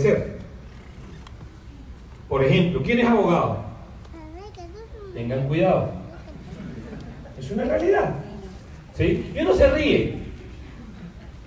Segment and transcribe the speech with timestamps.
[0.00, 0.38] desaparecer.
[2.28, 3.64] Por ejemplo, ¿quién es abogado?
[5.14, 5.90] Tengan cuidado.
[7.38, 8.14] Es una realidad.
[8.96, 9.32] ¿Sí?
[9.34, 10.18] Y uno se ríe.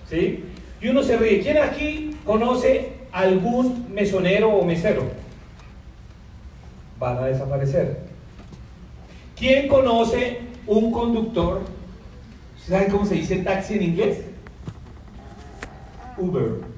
[0.09, 0.43] ¿Sí?
[0.81, 1.41] Y uno se ríe.
[1.41, 5.03] ¿Quién aquí conoce algún mesonero o mesero?
[6.99, 7.99] Van a desaparecer.
[9.37, 11.61] ¿Quién conoce un conductor?
[12.57, 14.21] ¿Saben cómo se dice taxi en inglés?
[16.17, 16.72] Uber.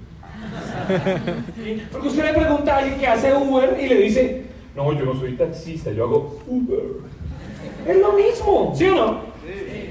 [1.91, 4.43] Porque usted le pregunta a alguien que hace Uber y le dice,
[4.75, 6.79] no, yo no soy taxista, yo hago Uber.
[7.87, 9.19] Es lo mismo, ¿sí o no?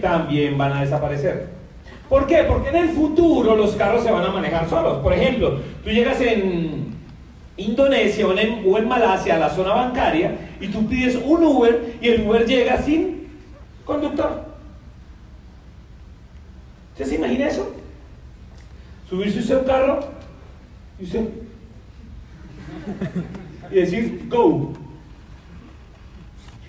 [0.00, 1.48] También van a desaparecer.
[2.08, 2.44] ¿Por qué?
[2.44, 4.98] Porque en el futuro los carros se van a manejar solos.
[4.98, 6.94] Por ejemplo, tú llegas en
[7.56, 11.96] Indonesia o en, o en Malasia a la zona bancaria y tú pides un Uber
[12.00, 13.28] y el Uber llega sin
[13.84, 14.44] conductor.
[16.92, 17.72] ¿Usted se imagina eso?
[19.08, 20.00] Subirse usted a un carro
[20.98, 21.28] y usted
[23.70, 24.72] y decir go.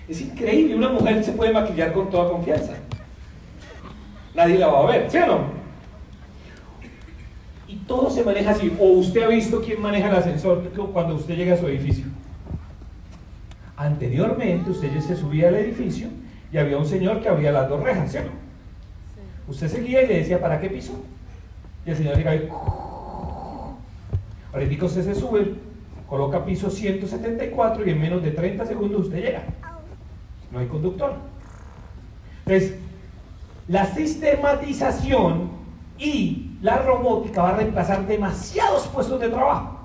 [0.08, 2.74] Es increíble, una mujer se puede maquillar con toda confianza.
[4.34, 5.56] Nadie la va a ver, ¿sí o no?
[7.66, 8.72] Y todo se maneja así.
[8.78, 12.04] O usted ha visto quién maneja el ascensor cuando usted llega a su edificio.
[13.76, 16.08] Anteriormente usted ya se subía al edificio
[16.52, 18.30] y había un señor que abría las dos rejas, ¿sí o no?
[19.48, 20.92] Usted seguía y le decía, ¿para qué piso?
[21.84, 22.48] Y el señor llega y...
[24.56, 25.54] Ahorita se sube,
[26.08, 29.42] coloca piso 174 y en menos de 30 segundos usted llega.
[30.50, 31.12] No hay conductor.
[32.46, 32.78] Entonces,
[33.68, 35.50] la sistematización
[35.98, 39.78] y la robótica va a reemplazar demasiados puestos de trabajo.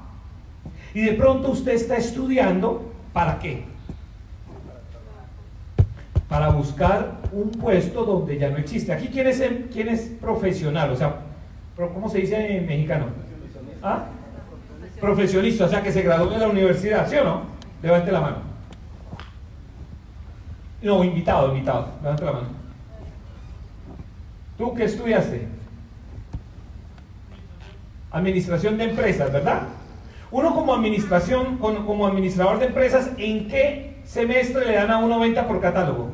[0.94, 3.66] Y de pronto usted está estudiando, ¿para qué?
[6.30, 8.94] Para buscar un puesto donde ya no existe.
[8.94, 10.92] Aquí, ¿quién es, quién es profesional?
[10.92, 11.24] O sea,
[11.76, 13.08] ¿cómo se dice en mexicano?
[13.84, 14.06] ¿Ah?
[15.02, 17.42] Profesionista, o sea, que se graduó de la universidad, ¿sí o no?
[17.82, 18.38] Levante la mano.
[20.84, 21.88] No, invitado, invitado.
[22.04, 22.48] Levante la mano.
[24.60, 25.48] ¿Tú qué estudiaste?
[28.12, 29.64] Administración de empresas, ¿verdad?
[30.30, 35.48] Uno como administración, como administrador de empresas, ¿en qué semestre le dan a uno venta
[35.48, 36.12] por catálogo?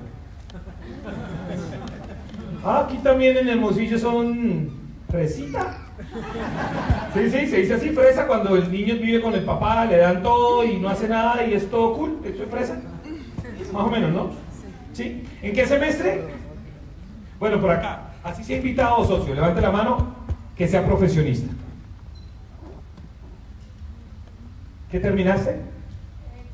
[2.63, 4.69] Ah, aquí también en Hermosillo son
[5.09, 5.86] fresita.
[7.13, 10.23] Sí, sí, se dice así, fresa, cuando el niño vive con el papá, le dan
[10.23, 12.79] todo y no hace nada y es todo cool, eso es fresa.
[13.73, 14.29] Más o menos, ¿no?
[14.93, 15.23] ¿Sí?
[15.41, 16.23] ¿En qué semestre?
[17.39, 18.13] Bueno, por acá.
[18.23, 20.15] Así se ha invitado, socio, levante la mano,
[20.55, 21.53] que sea profesionista.
[24.91, 25.59] ¿Qué terminaste?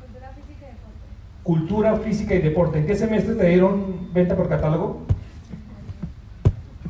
[0.00, 1.42] cultura física y deporte.
[1.42, 2.78] Cultura física y deporte.
[2.78, 5.02] ¿En qué semestre te dieron venta por catálogo?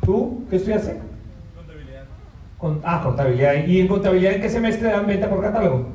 [0.05, 1.14] ¿Tú qué estudiaste?
[2.65, 3.67] Con, ah, contabilidad.
[3.67, 5.87] ¿Y en contabilidad en qué semestre dan venta por catálogo?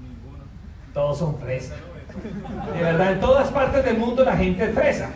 [0.00, 0.42] Ninguno.
[0.92, 1.78] Todos son fresas.
[2.74, 5.10] De verdad, en todas partes del mundo la gente es fresa.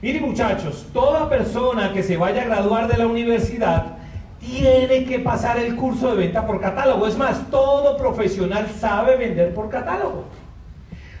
[0.00, 3.98] Miren muchachos, toda persona que se vaya a graduar de la universidad
[4.40, 7.06] tiene que pasar el curso de venta por catálogo.
[7.06, 10.24] Es más, todo profesional sabe vender por catálogo.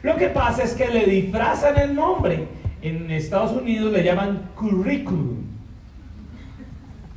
[0.00, 2.48] Lo que pasa es que le disfrazan el nombre.
[2.80, 5.43] En Estados Unidos le llaman curriculum.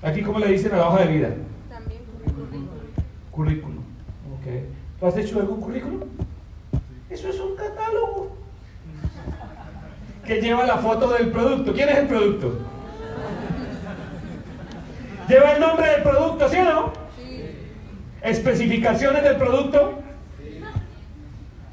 [0.01, 1.29] Aquí, ¿cómo le dicen a la hoja de vida?
[1.69, 2.67] También currículum.
[3.31, 3.83] Currículum.
[4.39, 4.69] Okay.
[4.99, 6.01] ¿Tú has hecho algún currículum?
[7.09, 8.37] Eso es un catálogo.
[10.23, 11.73] Que lleva la foto del producto.
[11.73, 12.59] ¿Quién es el producto?
[15.27, 16.93] ¿Lleva el nombre del producto, sí o no?
[18.21, 19.99] ¿Especificaciones del producto?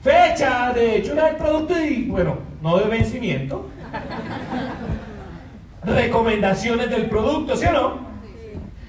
[0.02, 3.68] Fecha de hechura del producto y, bueno, no de vencimiento.
[5.84, 8.13] Recomendaciones del producto, ¿sí o no?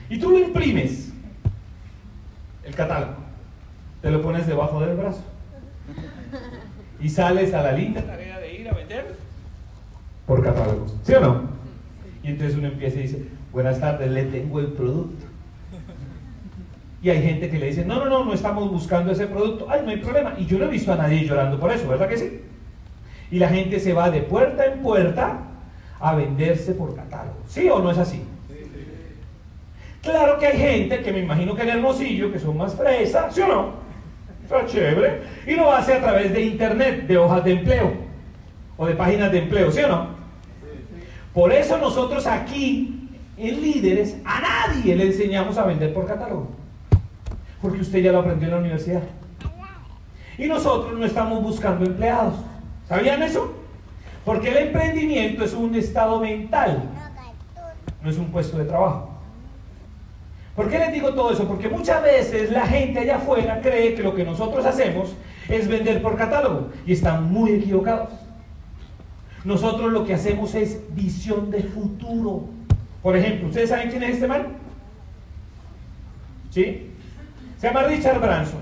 [0.10, 1.12] Y tú lo imprimes,
[2.64, 3.16] el catálogo,
[4.02, 5.24] te lo pones debajo del brazo
[7.00, 9.16] y sales a la linda tarea de ir a vender
[10.26, 11.42] por catálogo, ¿sí o no?
[12.24, 15.26] Y entonces uno empieza y dice, buenas tardes, le tengo el producto.
[17.02, 19.68] Y hay gente que le dice, no, no, no, no estamos buscando ese producto.
[19.70, 20.34] Ay, no hay problema.
[20.40, 22.42] Y yo no he visto a nadie llorando por eso, ¿verdad que sí?
[23.30, 25.42] Y la gente se va de puerta en puerta
[26.00, 27.38] a venderse por catálogo.
[27.48, 28.24] ¿Sí o no es así?
[30.06, 33.42] Claro que hay gente que me imagino que en Hermosillo, que son más fresas, ¿sí
[33.42, 33.72] o no?
[34.44, 35.24] Está chévere.
[35.48, 37.92] Y lo hace a través de internet, de hojas de empleo
[38.78, 40.10] o de páginas de empleo, ¿sí o no?
[41.34, 46.50] Por eso nosotros aquí, en líderes, a nadie le enseñamos a vender por catálogo.
[47.60, 49.02] Porque usted ya lo aprendió en la universidad.
[50.38, 52.36] Y nosotros no estamos buscando empleados.
[52.88, 53.56] ¿Sabían eso?
[54.24, 56.84] Porque el emprendimiento es un estado mental,
[58.04, 59.15] no es un puesto de trabajo.
[60.56, 61.48] ¿Por qué les digo todo eso?
[61.48, 65.14] Porque muchas veces la gente allá afuera cree que lo que nosotros hacemos
[65.50, 68.10] es vender por catálogo y están muy equivocados.
[69.44, 72.46] Nosotros lo que hacemos es visión de futuro.
[73.04, 74.48] Por ejemplo, ¿ustedes saben quién es este man?
[76.50, 76.90] ¿Sí?
[77.58, 78.62] Se llama Richard Branson.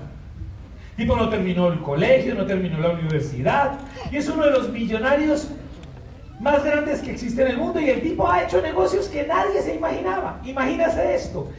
[0.96, 3.78] Tipo no terminó el colegio, no terminó la universidad
[4.10, 5.48] y es uno de los millonarios
[6.40, 9.62] más grandes que existe en el mundo y el tipo ha hecho negocios que nadie
[9.62, 10.40] se imaginaba.
[10.44, 11.50] Imagínese esto.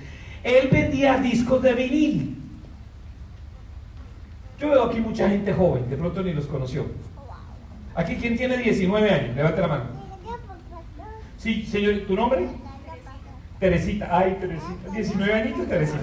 [0.45, 2.37] Él vendía discos de vinil.
[4.59, 6.85] Yo veo aquí mucha gente joven, de pronto ni los conoció.
[7.95, 9.35] Aquí, ¿quién tiene 19 años?
[9.35, 9.83] Levante la mano.
[11.37, 12.47] Sí, señor, ¿tu nombre?
[13.59, 15.99] Teresita, ay, Teresita, 19 añitos, Teresita.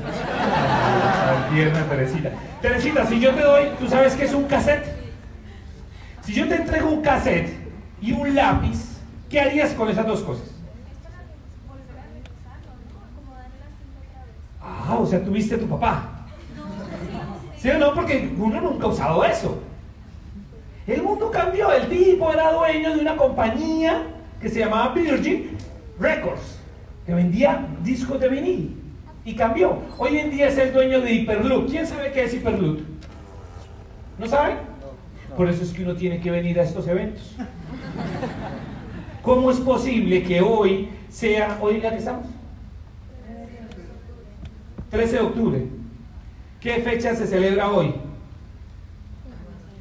[1.29, 2.31] Ay, tierna Teresita.
[2.61, 4.87] Teresita, si yo te doy, ¿tú sabes qué es un cassette?
[6.23, 7.53] Si yo te entrego un cassette
[8.01, 8.99] y un lápiz,
[9.31, 10.49] ¿qué harías con esas dos cosas?
[11.69, 13.21] Volver a revisarlo, ¿no?
[13.21, 14.33] Como darle la cinta otra vez.
[14.93, 16.27] Ah, o sea, tuviste a tu papá.
[17.57, 17.95] ¿Sí o no?
[17.95, 19.59] Porque uno nunca ha usado eso.
[20.87, 21.73] El mundo cambió.
[21.73, 24.03] El tipo era dueño de una compañía
[24.39, 25.57] que se llamaba Virgin
[25.99, 26.59] Records,
[27.07, 28.83] que vendía discos de vinil.
[29.25, 29.79] Y cambió.
[29.97, 31.71] Hoy en día es el dueño de Hyperloop.
[31.71, 32.81] ¿Quién sabe qué es Hyperloop?
[34.19, 34.59] ¿No saben?
[35.35, 37.35] Por eso es que uno tiene que venir a estos eventos.
[39.23, 42.27] ¿Cómo es posible que hoy sea, hoy ya que estamos?
[44.93, 45.67] 13 de octubre.
[46.61, 47.95] ¿Qué fecha se celebra hoy?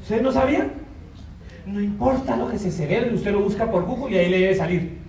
[0.01, 0.71] ¿Ustedes no sabían?
[1.65, 4.55] No importa lo que se celebre, usted lo busca por Google y ahí le debe
[4.55, 5.01] salir.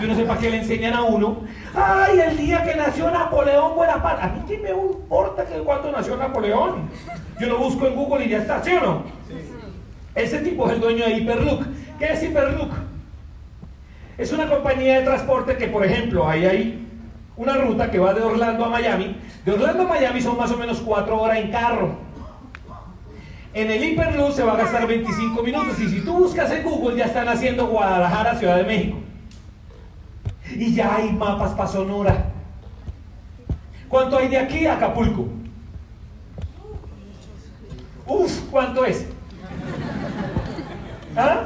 [0.00, 1.42] Yo no sé para qué le enseñan a uno.
[1.74, 4.22] ¡Ay, el día que nació Napoleón Bonaparte!
[4.22, 6.90] A mí qué me importa que cuándo nació Napoleón.
[7.40, 9.04] Yo lo busco en Google y ya está, ¿sí o no?
[10.16, 11.62] Ese tipo es el dueño de Hyperloop.
[12.00, 12.72] ¿Qué es Hyperloop?
[14.18, 16.85] Es una compañía de transporte que, por ejemplo, ahí hay
[17.36, 19.16] una ruta que va de Orlando a Miami.
[19.44, 21.96] De Orlando a Miami son más o menos cuatro horas en carro.
[23.52, 26.96] En el Hyperloop se va a gastar 25 minutos y si tú buscas en Google
[26.96, 28.98] ya están haciendo Guadalajara, Ciudad de México.
[30.54, 32.26] Y ya hay mapas para Sonora.
[33.88, 35.28] ¿Cuánto hay de aquí a Acapulco?
[38.06, 39.06] Uf, ¿cuánto es?
[41.16, 41.44] ¿Ah?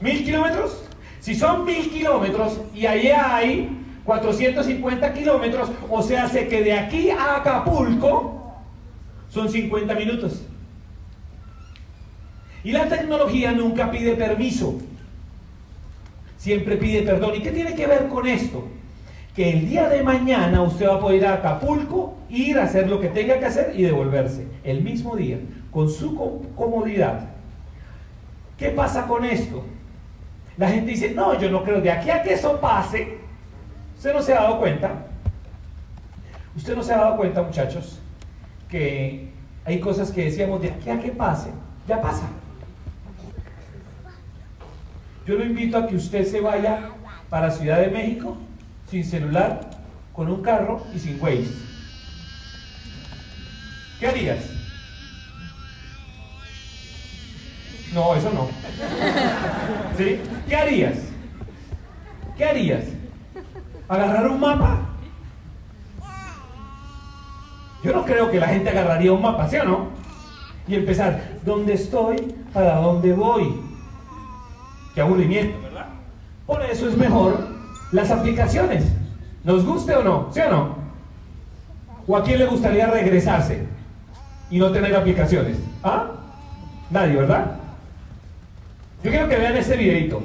[0.00, 0.84] ¿Mil kilómetros?
[1.20, 3.77] Si son mil kilómetros y allá hay
[4.08, 8.54] 450 kilómetros, o sea, sé que de aquí a Acapulco
[9.28, 10.46] son 50 minutos.
[12.64, 14.78] Y la tecnología nunca pide permiso,
[16.38, 17.34] siempre pide perdón.
[17.36, 18.66] ¿Y qué tiene que ver con esto?
[19.36, 22.88] Que el día de mañana usted va a poder ir a Acapulco, ir a hacer
[22.88, 25.38] lo que tenga que hacer y devolverse el mismo día,
[25.70, 27.28] con su com- comodidad.
[28.56, 29.66] ¿Qué pasa con esto?
[30.56, 33.17] La gente dice, no, yo no creo, de aquí a que eso pase,
[33.98, 35.06] usted no se ha dado cuenta.
[36.56, 37.98] Usted no se ha dado cuenta, muchachos,
[38.68, 39.28] que
[39.64, 41.50] hay cosas que decíamos de aquí a que pase,
[41.86, 42.28] ya pasa.
[45.26, 46.90] Yo lo invito a que usted se vaya
[47.28, 48.36] para Ciudad de México
[48.88, 49.68] sin celular,
[50.12, 51.52] con un carro y sin Waze.
[53.98, 54.44] ¿Qué harías?
[57.92, 58.48] No, eso no.
[59.96, 60.20] ¿Sí?
[60.48, 60.98] ¿Qué harías?
[62.36, 62.97] ¿Qué harías?
[63.88, 64.80] ¿Agarrar un mapa?
[67.82, 69.88] Yo no creo que la gente agarraría un mapa, ¿sí o no?
[70.66, 72.34] Y empezar, ¿dónde estoy?
[72.52, 73.60] ¿Para dónde voy?
[74.94, 75.86] Qué aburrimiento, ¿verdad?
[76.46, 77.48] Por eso es mejor
[77.92, 78.84] las aplicaciones.
[79.44, 80.28] ¿Nos guste o no?
[80.32, 80.76] ¿Sí o no?
[82.06, 83.66] ¿O a quién le gustaría regresarse
[84.50, 85.56] y no tener aplicaciones?
[85.82, 86.10] ¿Ah?
[86.90, 87.56] Nadie, ¿verdad?
[89.02, 90.20] Yo quiero que vean este videito.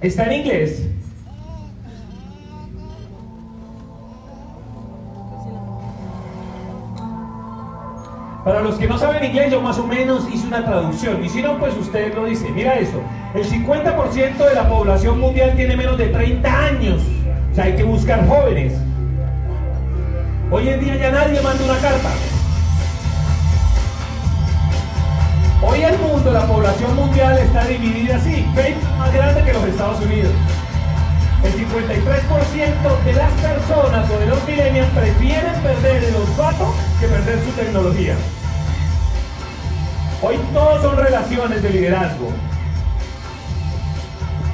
[0.00, 0.86] Está en inglés.
[8.44, 11.22] Para los que no saben inglés, yo más o menos hice una traducción.
[11.22, 12.48] Y si no, pues usted lo dice.
[12.50, 13.02] Mira eso.
[13.34, 17.02] El 50% de la población mundial tiene menos de 30 años.
[17.52, 18.74] O sea, hay que buscar jóvenes.
[20.50, 22.08] Hoy en día ya nadie manda una carta.
[25.62, 28.46] Hoy el mundo, la población mundial está dividida así.
[28.54, 30.32] Facebook más grande que los Estados Unidos.
[31.42, 37.38] El 53% de las personas o de los millennials prefieren perder el olfato que perder
[37.42, 38.14] su tecnología.
[40.22, 42.30] Hoy todos son relaciones de liderazgo.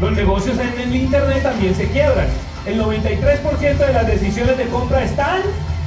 [0.01, 2.29] Los negocios en el Internet también se quiebran.
[2.67, 5.41] El 93% de las decisiones de compra están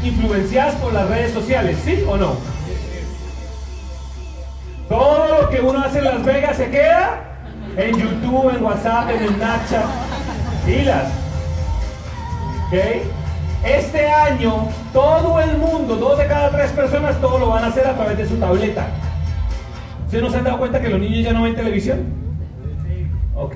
[0.03, 2.35] influenciadas por las redes sociales, ¿sí o no?
[4.89, 7.21] Todo lo que uno hace en Las Vegas se queda
[7.77, 10.08] en YouTube, en WhatsApp, en Snapchat.
[10.69, 11.11] Pilas.
[12.67, 12.75] ¿Ok?
[13.65, 17.87] Este año, todo el mundo, dos de cada tres personas, todo lo van a hacer
[17.87, 18.87] a través de su tableta.
[20.05, 22.13] ¿Ustedes no se han dado cuenta que los niños ya no ven televisión?
[23.35, 23.55] Ok.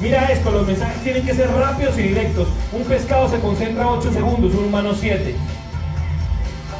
[0.00, 2.48] Mira esto, los mensajes tienen que ser rápidos y directos.
[2.72, 5.34] Un pescado se concentra 8 segundos, un humano 7.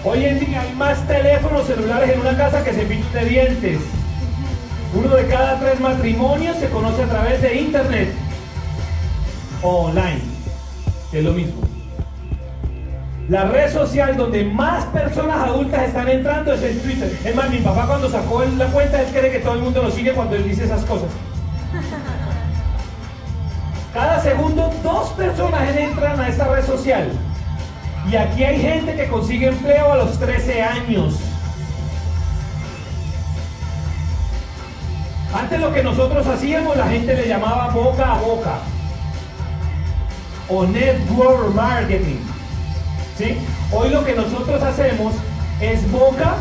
[0.05, 3.81] Hoy en día hay más teléfonos celulares en una casa que cepillos de dientes.
[4.95, 8.28] Uno de cada tres matrimonios se conoce a través de internet
[9.63, 10.21] online,
[11.11, 11.61] que es lo mismo.
[13.29, 17.19] La red social donde más personas adultas están entrando es en Twitter.
[17.25, 19.91] Es más, mi papá cuando sacó la cuenta, él cree que todo el mundo lo
[19.91, 21.09] sigue cuando él dice esas cosas.
[23.93, 27.11] Cada segundo dos personas entran a esta red social.
[28.11, 31.17] Y aquí hay gente que consigue empleo a los 13 años.
[35.35, 38.61] Antes lo que nosotros hacíamos, la gente le llamaba boca a boca.
[40.49, 42.17] O network marketing.
[43.17, 43.37] ¿Sí?
[43.73, 45.15] Hoy lo que nosotros hacemos
[45.61, 46.37] es boca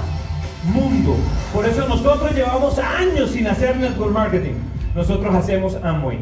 [0.73, 1.15] mundo.
[1.53, 4.53] Por eso nosotros llevamos años sin hacer network marketing.
[4.95, 6.19] Nosotros hacemos Amway.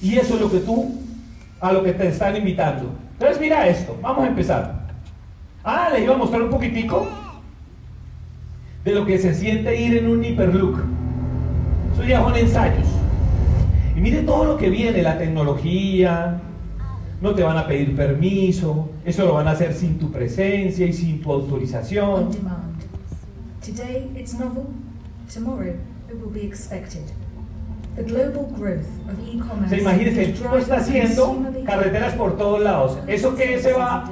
[0.00, 0.94] Y eso es lo que tú,
[1.60, 2.90] a lo que te están invitando.
[3.12, 4.84] Entonces mira esto, vamos a empezar.
[5.62, 7.08] Ah, les iba a mostrar un poquitico
[8.84, 10.80] de lo que se siente ir en un hiperlook.
[11.94, 12.93] Eso ya son ensayos.
[13.96, 16.40] Y mire todo lo que viene, la tecnología,
[17.20, 20.92] no te van a pedir permiso, eso lo van a hacer sin tu presencia y
[20.92, 22.24] sin tu autorización.
[22.24, 22.74] On demand.
[23.64, 24.66] Today it's novel,
[25.32, 25.74] tomorrow
[26.10, 27.02] it will be expected.
[27.96, 32.98] The global growth of e-commerce Se imagínense, tú driving está haciendo carreteras por todos lados.
[33.06, 34.10] ¿Eso qué, se va,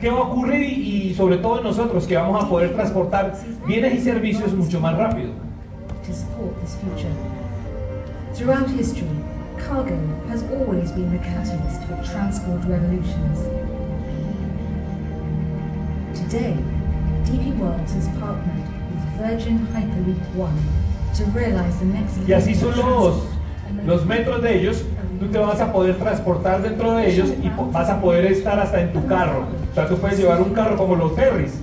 [0.00, 0.62] qué va a ocurrir?
[0.62, 4.96] Y, y sobre todo nosotros que vamos a poder transportar bienes y servicios mucho más
[4.96, 5.30] rápido.
[8.34, 9.19] Throughout history,
[9.66, 9.96] cargo
[10.28, 13.38] has always been the catalyst for transport revolutions.
[16.14, 16.56] Today,
[17.24, 20.56] DP World has partnered with Virgin Hyperloop One
[21.16, 23.24] to realize the next Y así son los,
[23.86, 24.84] los metros de ellos.
[25.18, 28.80] Tú te vas a poder transportar dentro de ellos y vas a poder estar hasta
[28.80, 29.46] en tu carro.
[29.70, 31.58] O sea, tú puedes llevar un carro como los ferries.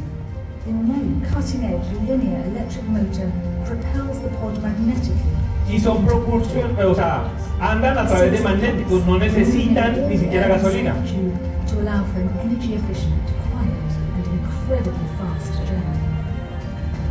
[0.66, 3.32] The new cutting-edge linear electric motor
[3.68, 5.36] propels the pod magnetically.
[5.70, 7.24] Y son propulsión, o sea,
[7.60, 10.94] andan a través de magnéticos, no necesitan ni siquiera gasolina.
[10.94, 13.22] To allow for an energy efficient,
[13.52, 16.00] quiet, and incredibly fast journey.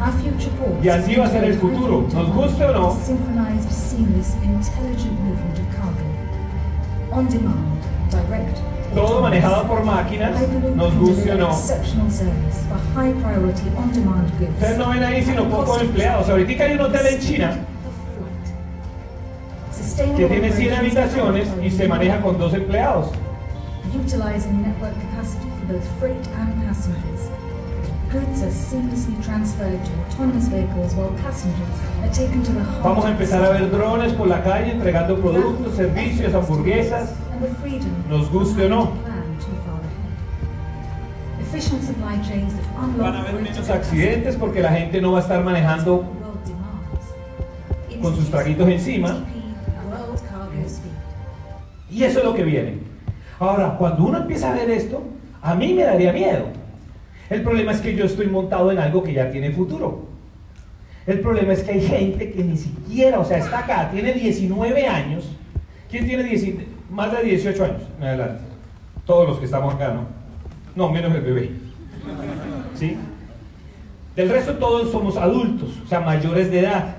[0.00, 2.98] Our future ports Y así va a ser el futuro, nos guste o no.
[3.04, 6.06] Synchronized, seamless, intelligent movement of cargo.
[7.12, 8.75] On demand, direct.
[8.96, 10.32] Todo manejado por máquinas,
[10.74, 11.50] nos guste o no.
[14.54, 16.30] Ustedes no ven ahí sino pocos empleados.
[16.30, 17.58] Ahorita hay un hotel en China
[20.16, 23.10] que tiene 100 habitaciones y se maneja con dos empleados.
[32.82, 37.10] Vamos a empezar a ver drones por la calle entregando productos, servicios, hamburguesas.
[38.08, 38.92] Nos guste o no.
[42.98, 46.04] Van a haber Muchos accidentes porque la gente no va a estar manejando
[48.02, 49.08] con sus traguitos encima.
[49.08, 50.90] Speed.
[51.90, 52.78] Y eso es lo que viene.
[53.38, 55.02] Ahora, cuando uno empieza a ver esto,
[55.42, 56.46] a mí me daría miedo.
[57.30, 60.06] El problema es que yo estoy montado en algo que ya tiene futuro.
[61.06, 64.86] El problema es que hay gente que ni siquiera, o sea, está acá, tiene 19
[64.86, 65.30] años.
[65.88, 66.42] ¿Quién tiene 10
[66.90, 67.82] más de 18 años?
[67.98, 68.42] En adelante.
[69.04, 70.06] Todos los que estamos acá, ¿no?
[70.74, 71.50] No, menos el bebé.
[72.74, 72.96] ¿Sí?
[74.14, 76.96] Del resto todos somos adultos, o sea, mayores de edad.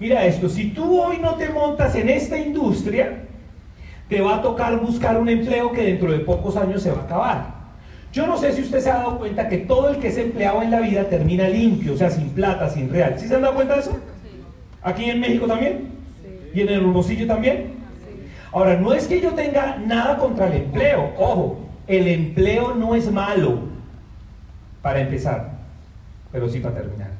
[0.00, 3.22] Mira esto, si tú hoy no te montas en esta industria,
[4.08, 7.04] te va a tocar buscar un empleo que dentro de pocos años se va a
[7.04, 7.54] acabar.
[8.12, 10.60] Yo no sé si usted se ha dado cuenta que todo el que es empleado
[10.60, 13.14] en la vida termina limpio, o sea, sin plata, sin real.
[13.18, 13.96] ¿Sí se han dado cuenta de eso?
[14.82, 15.88] ¿Aquí en México también?
[16.52, 17.81] ¿Y en el Hermosillo también?
[18.52, 23.10] Ahora, no es que yo tenga nada contra el empleo, ojo, el empleo no es
[23.10, 23.60] malo
[24.82, 25.52] para empezar,
[26.30, 27.10] pero sí para terminar.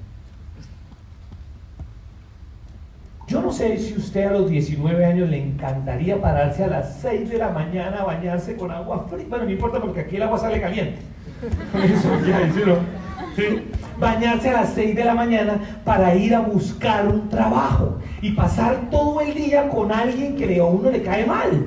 [3.26, 7.30] Yo no sé si usted a los 19 años le encantaría pararse a las 6
[7.30, 9.24] de la mañana a bañarse con agua fría.
[9.26, 11.00] Bueno, no importa porque aquí el agua sale caliente.
[11.82, 13.01] Eso ya.
[13.36, 13.70] ¿Sí?
[13.98, 18.90] Bañarse a las 6 de la mañana para ir a buscar un trabajo y pasar
[18.90, 21.66] todo el día con alguien que a uno le cae mal.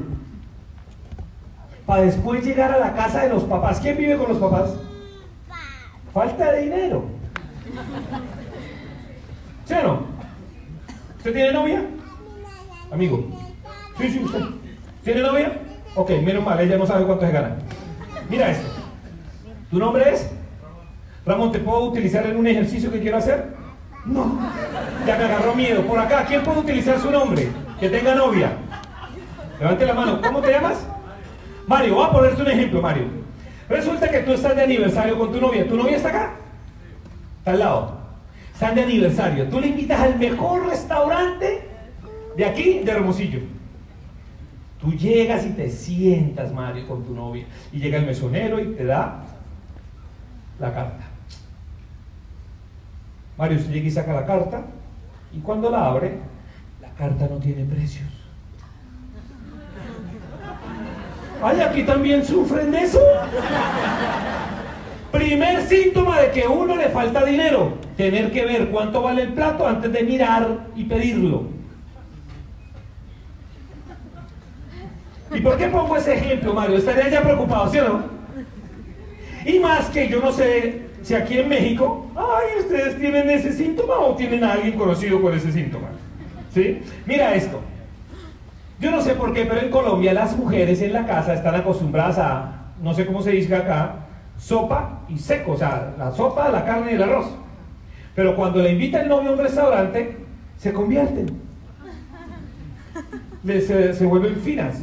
[1.86, 3.80] Para después llegar a la casa de los papás.
[3.80, 4.76] ¿Quién vive con los papás?
[6.14, 7.06] Falta de dinero.
[9.66, 10.00] ¿Sí o no?
[11.18, 11.84] ¿Usted tiene novia?
[12.92, 13.28] Amigo.
[13.98, 14.42] Sí, sí, usted.
[15.04, 15.60] ¿Tiene novia?
[15.96, 17.56] Ok, menos mal, ella no sabe cuánto se gana.
[18.30, 18.68] Mira esto.
[19.70, 20.35] ¿Tu nombre es?
[21.26, 23.56] Ramón, ¿te puedo utilizar en un ejercicio que quiero hacer?
[24.06, 24.40] No.
[25.08, 25.82] Ya me agarró miedo.
[25.82, 27.48] Por acá, ¿quién puede utilizar su nombre?
[27.80, 28.54] Que tenga novia.
[29.60, 30.22] Levante la mano.
[30.22, 30.86] ¿Cómo te llamas?
[31.66, 33.06] Mario, voy a ponerte un ejemplo, Mario.
[33.68, 35.68] Resulta que tú estás de aniversario con tu novia.
[35.68, 36.34] ¿Tu novia está acá?
[37.40, 37.98] Está al lado.
[38.54, 39.50] Están de aniversario.
[39.50, 41.68] Tú le invitas al mejor restaurante
[42.38, 43.40] de aquí, de Hermosillo.
[44.80, 47.46] Tú llegas y te sientas, Mario, con tu novia.
[47.74, 49.24] Y llega el mesonero y te da
[50.60, 51.15] la carta.
[53.38, 54.62] Mario se llega y saca la carta.
[55.34, 56.20] Y cuando la abre,
[56.82, 58.08] la carta no tiene precios.
[61.42, 63.00] Ay, aquí también sufren de eso.
[65.12, 69.34] Primer síntoma de que a uno le falta dinero, tener que ver cuánto vale el
[69.34, 71.50] plato antes de mirar y pedirlo.
[75.34, 76.78] ¿Y por qué pongo ese ejemplo, Mario?
[76.78, 78.04] Estaría ya preocupado, ¿sí o no?
[79.46, 84.00] Y más que yo no sé si aquí en México, ay, ustedes tienen ese síntoma
[84.00, 85.90] o tienen a alguien conocido con ese síntoma.
[86.52, 86.82] ¿Sí?
[87.06, 87.62] Mira esto.
[88.80, 92.18] Yo no sé por qué, pero en Colombia las mujeres en la casa están acostumbradas
[92.18, 94.08] a, no sé cómo se dice acá,
[94.40, 97.28] sopa y seco, o sea, la sopa, la carne y el arroz.
[98.16, 100.18] Pero cuando le invita el novio a un restaurante,
[100.58, 101.40] se convierten.
[103.46, 104.82] Se, se vuelven finas.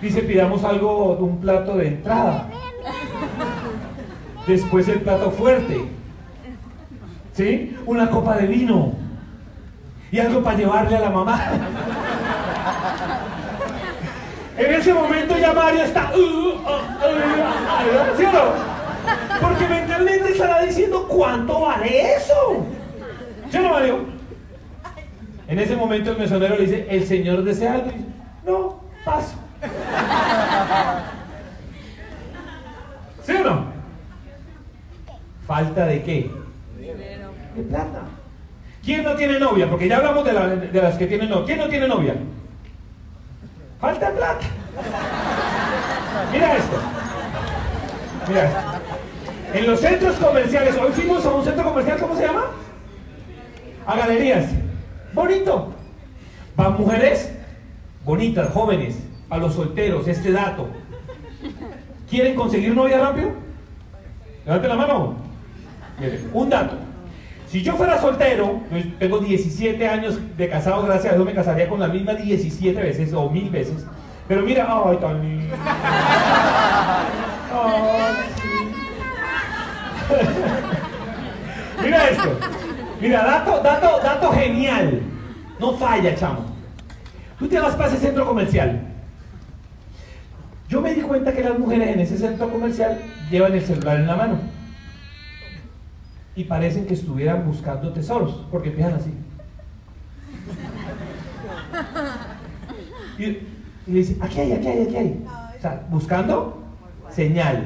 [0.00, 2.48] Dice, pidamos algo, un plato de entrada.
[4.46, 5.84] Después el plato fuerte.
[7.32, 7.76] ¿Sí?
[7.84, 8.92] Una copa de vino.
[10.10, 11.40] Y algo para llevarle a la mamá.
[14.56, 16.12] En ese momento ya Mario está.
[16.14, 16.54] "Uh, uh, uh,
[18.14, 18.76] uh", ¿Sí o no?
[19.40, 22.66] Porque mentalmente estará diciendo cuánto vale eso.
[23.50, 24.06] ¿Sí o no, Mario?
[25.48, 27.90] En ese momento el mesonero le dice, el señor desea algo.
[27.90, 28.06] Y dice,
[28.46, 29.36] no, paso.
[33.24, 33.66] ¿Sí o no?
[35.56, 36.30] ¿Falta de qué?
[37.56, 38.02] De plata.
[38.84, 39.66] ¿Quién no tiene novia?
[39.70, 41.46] Porque ya hablamos de, la- de las que tienen novia.
[41.46, 42.14] ¿Quién no tiene novia?
[43.80, 44.46] Falta plata.
[46.30, 46.76] Mira esto.
[48.28, 48.60] Mira esto.
[49.54, 52.42] En los centros comerciales, hoy fuimos a un centro comercial, ¿cómo se llama?
[53.86, 54.50] A galerías.
[55.14, 55.72] Bonito.
[56.54, 57.32] Van mujeres
[58.04, 58.98] bonitas, jóvenes,
[59.30, 60.68] a los solteros, este dato.
[62.10, 63.30] ¿Quieren conseguir novia rápido?
[64.44, 65.25] Levante la mano.
[65.98, 66.76] Mire, un dato.
[67.48, 71.68] Si yo fuera soltero, yo tengo 17 años de casado, gracias a Dios me casaría
[71.68, 73.86] con la misma 17 veces o mil veces.
[74.26, 75.54] Pero mira, ay, tan lindo.
[81.82, 82.38] Mira esto.
[83.00, 85.02] Mira, dato, dato, dato genial.
[85.60, 86.46] No falla, chamo.
[87.38, 88.80] Tú te vas para ese centro comercial.
[90.68, 94.06] Yo me di cuenta que las mujeres en ese centro comercial llevan el celular en
[94.06, 94.55] la mano.
[96.36, 99.12] Y parecen que estuvieran buscando tesoros, porque empiezan así.
[103.18, 103.24] Y,
[103.90, 105.24] le dicen, aquí hay, aquí hay, aquí hay.
[105.56, 106.62] O sea, buscando
[107.10, 107.64] señal.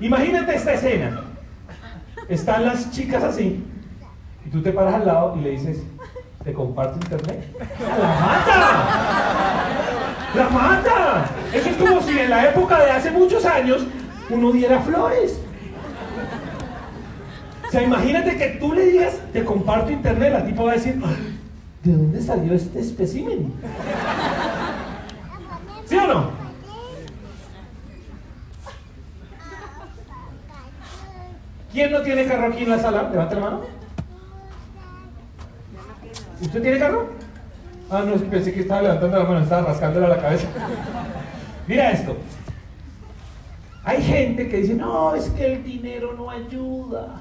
[0.00, 1.20] Imagínate esta escena.
[2.28, 3.62] Están las chicas así,
[4.46, 5.82] y tú te paras al lado y le dices,
[6.42, 7.54] ¿te comparto internet?
[7.80, 8.86] ¡La mata!
[10.34, 11.24] ¡La mata!
[11.52, 13.86] Eso es como si en la época de hace muchos años
[14.30, 15.38] uno diera flores.
[17.74, 21.40] Sea, imagínate que tú le digas, te comparto internet, la tipa va a decir, "Ay,
[21.82, 23.52] ¿de dónde salió este espécimen?
[25.84, 26.30] ¿Sí o no?
[31.72, 33.10] ¿Quién no tiene carro aquí en la sala?
[33.10, 33.60] Levante la mano.
[36.42, 37.08] ¿Usted tiene carro?
[37.90, 40.46] Ah, no, pensé que estaba levantando la mano, estaba rascándole la cabeza.
[41.66, 42.16] Mira esto.
[43.82, 47.20] Hay gente que dice, no, es que el dinero no ayuda.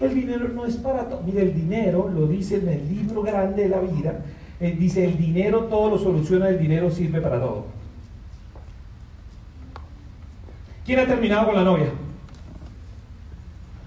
[0.00, 1.22] El dinero no es para todo.
[1.24, 4.20] Mira, el dinero, lo dice en el libro grande de la vida,
[4.60, 7.66] eh, dice, el dinero todo lo soluciona, el dinero sirve para todo.
[10.84, 11.86] ¿Quién ha terminado con la novia?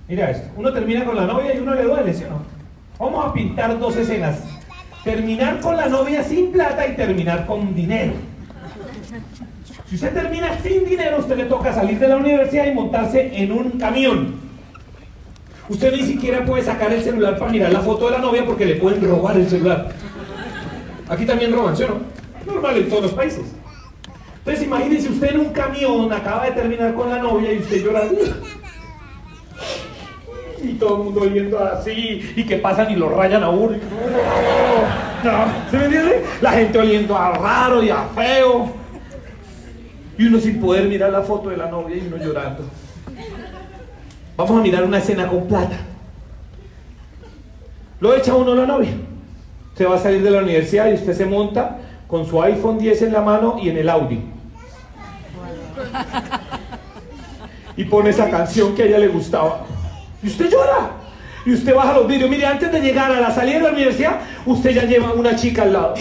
[0.07, 2.41] Mira esto, uno termina con la novia y uno le duele, ¿sí o no?
[2.99, 4.43] Vamos a pintar dos escenas.
[5.03, 8.13] Terminar con la novia sin plata y terminar con dinero.
[9.87, 13.51] Si usted termina sin dinero, usted le toca salir de la universidad y montarse en
[13.51, 14.40] un camión.
[15.71, 18.65] Usted ni siquiera puede sacar el celular para mirar la foto de la novia porque
[18.65, 19.87] le pueden robar el celular.
[21.07, 22.01] Aquí también roban, ¿sí o no?
[22.45, 23.53] Normal en todos los países.
[24.39, 28.03] Entonces imagínese usted en un camión, acaba de terminar con la novia y usted llora.
[30.61, 33.77] y todo el mundo oliendo así, y que pasan y lo rayan a uno.
[35.23, 36.25] no, ¿se me entiende?
[36.41, 38.73] La gente oliendo a raro y a feo.
[40.17, 42.65] Y uno sin poder mirar la foto de la novia y uno llorando.
[44.41, 45.75] Vamos a mirar una escena con plata.
[47.99, 48.89] Lo echa uno la novia.
[49.77, 51.77] Se va a salir de la universidad y usted se monta
[52.07, 54.19] con su iPhone 10 en la mano y en el Audi.
[57.77, 59.63] Y pone esa canción que a ella le gustaba.
[60.23, 60.89] Y usted llora.
[61.45, 62.27] Y usted baja los vídeos.
[62.27, 65.61] Mire, antes de llegar a la salida de la universidad, usted ya lleva una chica
[65.61, 65.93] al lado.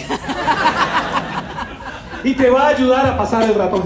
[2.24, 3.82] Y te va a ayudar a pasar el ratón.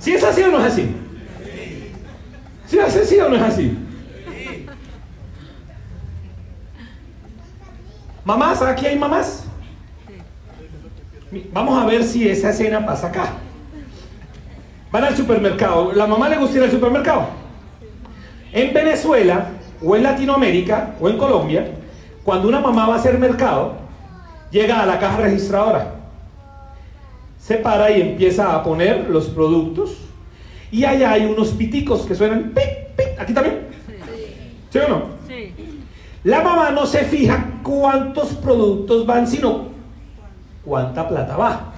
[0.00, 1.07] ¿Si es así o no es así?
[2.68, 3.78] ¿Si es así o no es así?
[8.24, 9.44] Mamás, aquí hay mamás.
[11.52, 13.32] Vamos a ver si esa escena pasa acá.
[14.92, 15.92] Van al supermercado.
[15.94, 17.28] ¿La mamá le gusta ir al supermercado?
[18.52, 19.46] En Venezuela,
[19.82, 21.70] o en Latinoamérica, o en Colombia,
[22.22, 23.76] cuando una mamá va a hacer mercado,
[24.50, 25.94] llega a la caja registradora,
[27.38, 30.07] se para y empieza a poner los productos,
[30.70, 33.20] y allá hay unos piticos que suenan pip, pip.
[33.20, 33.68] ¿Aquí también?
[34.70, 35.02] ¿Sí o no?
[35.26, 35.54] Sí.
[36.24, 39.68] La mamá no se fija cuántos productos van, sino
[40.64, 41.72] cuánta plata va.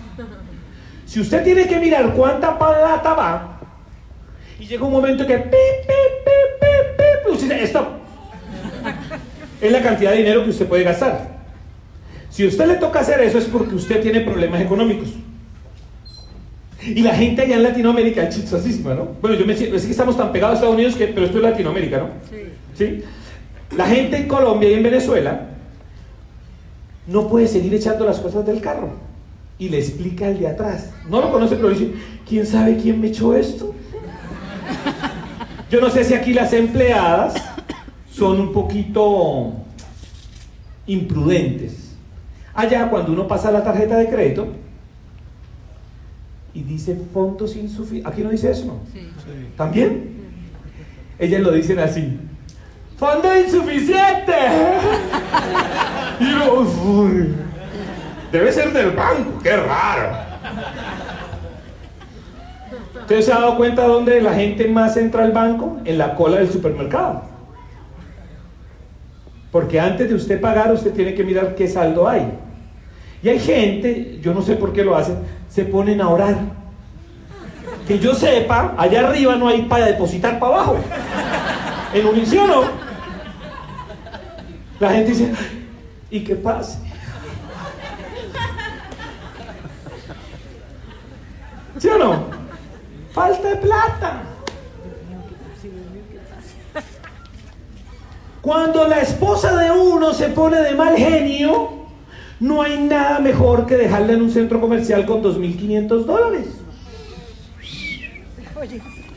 [1.06, 3.60] Si usted tiene que mirar cuánta plata va,
[4.58, 7.86] y llega un momento que pi, pi, pi, pi, pi, pi, usted dice, stop.
[9.60, 11.40] Es la cantidad de dinero que usted puede gastar.
[12.30, 15.08] Si a usted le toca hacer eso es porque usted tiene problemas económicos.
[16.82, 19.08] Y la gente allá en Latinoamérica es chistosísima, ¿no?
[19.20, 21.38] Bueno, yo me siento, es que estamos tan pegados a Estados Unidos que, pero esto
[21.38, 22.08] es Latinoamérica, ¿no?
[22.30, 22.36] Sí.
[22.74, 23.04] ¿Sí?
[23.76, 25.48] La gente en Colombia y en Venezuela
[27.06, 28.90] no puede seguir echando las cosas del carro.
[29.58, 30.90] Y le explica al de atrás.
[31.08, 31.92] No lo conoce, pero dice,
[32.26, 33.74] ¿quién sabe quién me echó esto?
[35.70, 37.34] Yo no sé si aquí las empleadas
[38.10, 39.52] son un poquito
[40.86, 41.94] imprudentes.
[42.54, 44.48] Allá cuando uno pasa la tarjeta de crédito
[46.54, 48.80] y dice fondos insuficientes, aquí no dice eso, ¿no?
[48.92, 49.08] Sí.
[49.56, 50.10] ¿También?
[51.18, 52.18] Ellas lo dicen así.
[52.96, 54.32] ¡Fondo insuficiente!
[56.20, 57.34] Y uno, uy,
[58.30, 60.18] debe ser del banco, qué raro.
[63.00, 65.78] ¿Usted se ha dado cuenta dónde la gente más entra al banco?
[65.86, 67.22] En la cola del supermercado.
[69.50, 72.30] Porque antes de usted pagar, usted tiene que mirar qué saldo hay.
[73.22, 75.16] Y hay gente, yo no sé por qué lo hacen,
[75.50, 76.36] se ponen a orar.
[77.86, 80.78] Que yo sepa, allá arriba no hay para depositar para abajo.
[81.92, 82.62] En un ¿sí o no?
[84.78, 85.32] La gente dice,
[86.10, 86.78] ¿y qué pasa?
[91.78, 92.26] ¿Sí o no?
[93.12, 94.22] Falta de plata.
[98.40, 101.79] Cuando la esposa de uno se pone de mal genio,
[102.40, 106.46] no hay nada mejor que dejarla en un centro comercial con 2.500 dólares.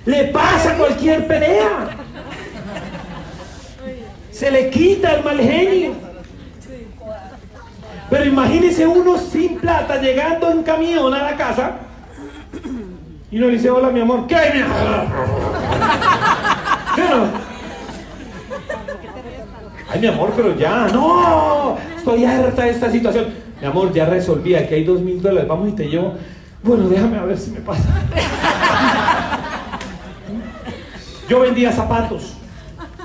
[0.05, 1.89] Le pasa cualquier pelea.
[4.31, 5.93] Se le quita el mal genio.
[8.09, 11.77] Pero imagínese uno sin plata llegando en camión a la casa
[13.31, 15.07] y no le dice, hola mi amor, ¿qué hay mi amor?
[19.89, 23.27] Ay mi amor, pero ya, no, estoy harta de esta situación.
[23.61, 26.13] Mi amor, ya resolví, aquí hay dos mil dólares, vamos y te llevo.
[26.61, 27.83] Bueno, déjame a ver si me pasa.
[31.29, 32.33] Yo vendía zapatos.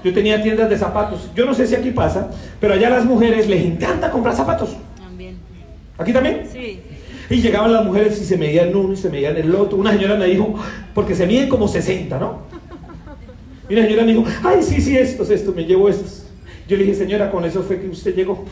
[0.03, 1.31] Yo tenía tiendas de zapatos.
[1.35, 2.31] Yo no sé si aquí pasa,
[2.61, 4.71] pero allá a las mujeres les encanta comprar zapatos.
[4.97, 5.37] También.
[5.97, 6.43] ¿Aquí también?
[6.53, 6.81] Sí.
[7.31, 9.79] Y llegaban las mujeres y se medían uno y se medían el otro.
[9.79, 10.55] Una señora me dijo,
[10.95, 12.43] porque se miden como 60, ¿no?
[13.69, 16.28] Y una señora me dijo, ay, sí, sí, estos, estos, me llevo estos.
[16.69, 18.45] Yo le dije, señora, con eso fue que usted llegó.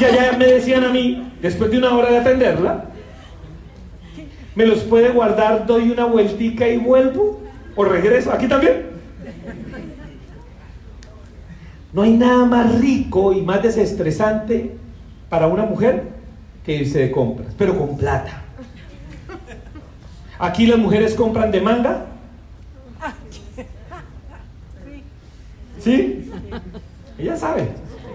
[0.00, 2.86] Y allá me decían a mí, después de una hora de atenderla,
[4.56, 7.40] ¿me los puede guardar, doy una vueltica y vuelvo?
[7.76, 8.32] ¿O regreso?
[8.32, 8.86] ¿Aquí también?
[11.92, 14.76] No hay nada más rico y más desestresante
[15.30, 16.02] para una mujer
[16.64, 18.42] que irse de compras, pero con plata.
[20.38, 22.06] Aquí las mujeres compran de manga.
[25.80, 26.30] ¿Sí?
[27.18, 27.68] Ella sabe.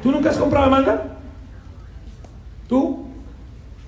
[0.04, 1.04] ¿Tú nunca has comprado manga?
[2.68, 3.06] ¿Tú?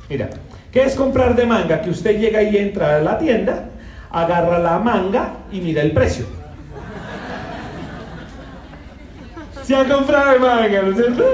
[0.10, 0.30] Mira,
[0.72, 1.82] ¿qué es comprar de manga?
[1.82, 3.70] Que usted llega y entra a la tienda,
[4.12, 6.26] agarra la manga y mira el precio.
[9.64, 11.26] Se ha comprado de manga, ¿no es cierto?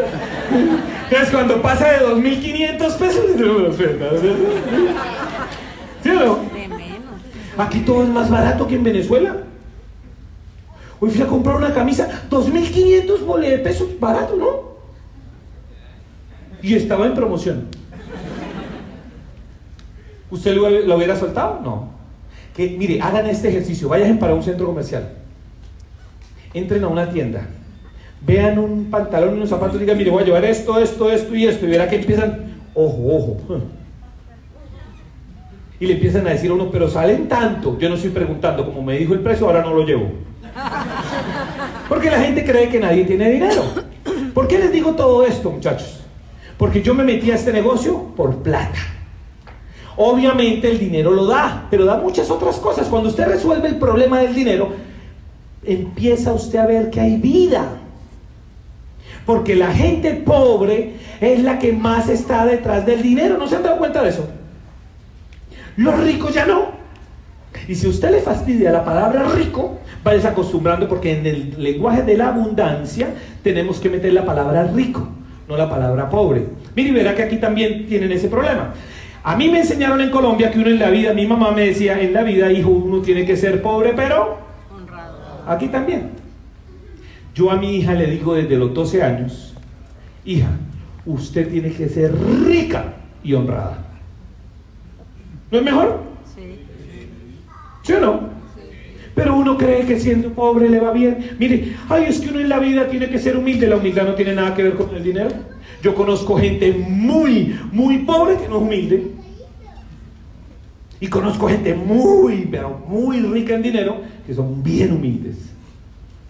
[1.10, 4.44] Entonces cuando pasa de 2.500 pesos, no, espera, ¿no es cierto?
[6.04, 6.36] ¿Sí o no?
[6.54, 7.20] De menos.
[7.58, 9.38] Aquí todo es más barato que en Venezuela.
[11.02, 14.70] Hoy fui a comprar una camisa, 2.500 bole de pesos, barato, ¿no?
[16.62, 17.68] Y estaba en promoción.
[20.30, 21.62] ¿Usted lo, lo hubiera soltado?
[21.64, 21.90] No.
[22.54, 25.10] Que, mire, hagan este ejercicio, vayan para un centro comercial.
[26.54, 27.48] Entren a una tienda,
[28.26, 31.34] vean un pantalón y unos zapatos y digan, mire, voy a llevar esto, esto, esto
[31.34, 31.66] y esto.
[31.66, 33.38] Y verá que empiezan, ojo, ojo.
[35.80, 37.80] Y le empiezan a decir a uno, pero salen tanto.
[37.80, 40.29] Yo no estoy preguntando, como me dijo el precio, ahora no lo llevo.
[41.88, 43.64] Porque la gente cree que nadie tiene dinero.
[44.34, 46.02] ¿Por qué les digo todo esto, muchachos?
[46.58, 48.80] Porque yo me metí a este negocio por plata.
[49.96, 52.88] Obviamente el dinero lo da, pero da muchas otras cosas.
[52.88, 54.70] Cuando usted resuelve el problema del dinero,
[55.64, 57.78] empieza usted a ver que hay vida.
[59.26, 63.38] Porque la gente pobre es la que más está detrás del dinero.
[63.38, 64.28] ¿No se han dado cuenta de eso?
[65.76, 66.80] Los ricos ya no.
[67.68, 72.18] Y si usted le fastidia la palabra rico, vaya acostumbrando porque en el lenguaje de
[72.18, 75.08] la abundancia tenemos que meter la palabra rico,
[75.48, 76.46] no la palabra pobre.
[76.76, 78.74] Mire, verá que aquí también tienen ese problema.
[79.24, 82.00] A mí me enseñaron en Colombia que uno en la vida, mi mamá me decía,
[82.02, 84.38] en la vida, hijo, uno tiene que ser pobre, pero
[84.74, 85.18] Honrado.
[85.46, 86.12] aquí también.
[87.36, 89.54] Yo a mi hija le digo desde los 12 años,
[90.26, 90.48] hija,
[91.06, 92.14] usted tiene que ser
[92.46, 93.86] rica y honrada.
[95.52, 96.00] ¿No es mejor?
[96.36, 96.60] Sí.
[97.84, 98.29] ¿Sí o no?
[99.20, 101.32] Pero uno cree que siendo pobre le va bien.
[101.38, 103.68] Mire, ay, es que uno en la vida tiene que ser humilde.
[103.68, 105.30] La humildad no tiene nada que ver con el dinero.
[105.84, 109.12] Yo conozco gente muy, muy pobre que no es humilde.
[111.02, 115.50] Y conozco gente muy, pero muy rica en dinero que son bien humildes.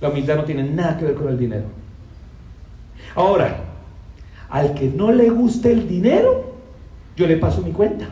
[0.02, 1.66] La humildad no tiene nada que ver con el dinero.
[3.14, 3.66] Ahora,
[4.50, 6.56] al que no le guste el dinero,
[7.16, 8.10] yo le paso mi cuenta.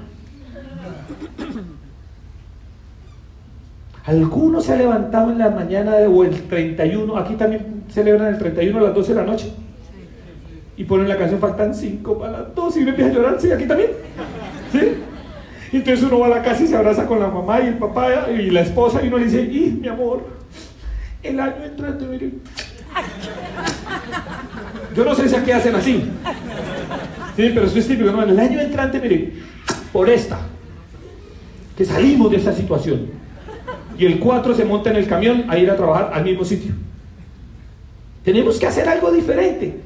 [4.08, 8.80] Algunos se ha levantado en la mañana o el 31, aquí también celebran el 31
[8.80, 9.52] a las 12 de la noche.
[10.78, 13.52] Y ponen la canción, faltan 5 para las 12 y uno empieza a llorar, ¿sí?
[13.52, 13.89] Aquí también.
[14.72, 14.80] ¿Sí?
[15.74, 18.32] Entonces uno va a la casa y se abraza con la mamá y el papá
[18.32, 20.24] y la esposa y uno le dice, y mi amor,
[21.22, 22.32] el año entrante, mire.
[24.96, 26.10] Yo no sé si aquí hacen así.
[27.36, 28.24] Sí, pero eso es típico, ¿no?
[28.24, 29.34] El año entrante, mire,
[29.91, 30.39] por esta,
[31.76, 33.16] que salimos de esa situación.
[33.98, 36.72] Y el 4 se monta en el camión a ir a trabajar al mismo sitio.
[38.24, 39.80] Tenemos que hacer algo diferente.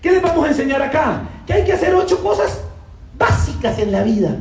[0.00, 1.22] ¿Qué les vamos a enseñar acá?
[1.46, 2.62] Que hay que hacer ocho cosas
[3.18, 4.36] básicas en la vida,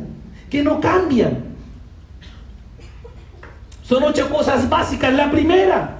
[0.49, 1.45] que no cambian.
[3.83, 5.13] Son ocho cosas básicas.
[5.13, 5.97] La primera,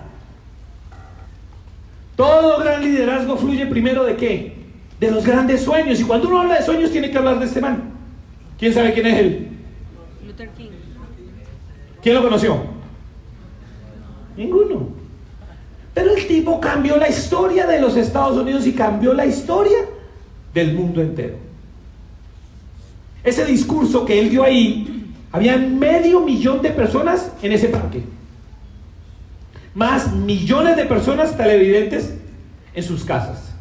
[2.16, 4.56] todo gran liderazgo fluye primero de qué?
[5.00, 6.00] De los grandes sueños.
[6.00, 7.94] Y cuando uno habla de sueños tiene que hablar de este man.
[8.60, 9.48] ¿Quién sabe quién es él?
[10.28, 10.70] Luther King.
[12.02, 12.79] ¿Quién lo conoció?
[14.36, 14.90] Ninguno.
[15.94, 19.80] Pero el tipo cambió la historia de los Estados Unidos y cambió la historia
[20.54, 21.36] del mundo entero.
[23.24, 28.04] Ese discurso que él dio ahí, había medio millón de personas en ese parque.
[29.74, 32.14] Más millones de personas televidentes
[32.74, 33.54] en sus casas.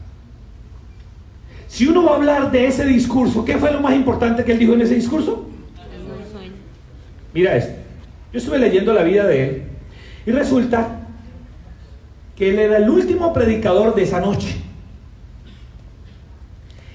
[1.67, 4.59] Si uno va a hablar de ese discurso, ¿qué fue lo más importante que él
[4.59, 5.49] dijo en ese discurso?
[7.35, 7.75] Mira esto.
[8.33, 9.68] Yo estuve leyendo la vida de él
[10.29, 10.89] y resulta
[12.37, 14.57] que él era el último predicador de esa noche.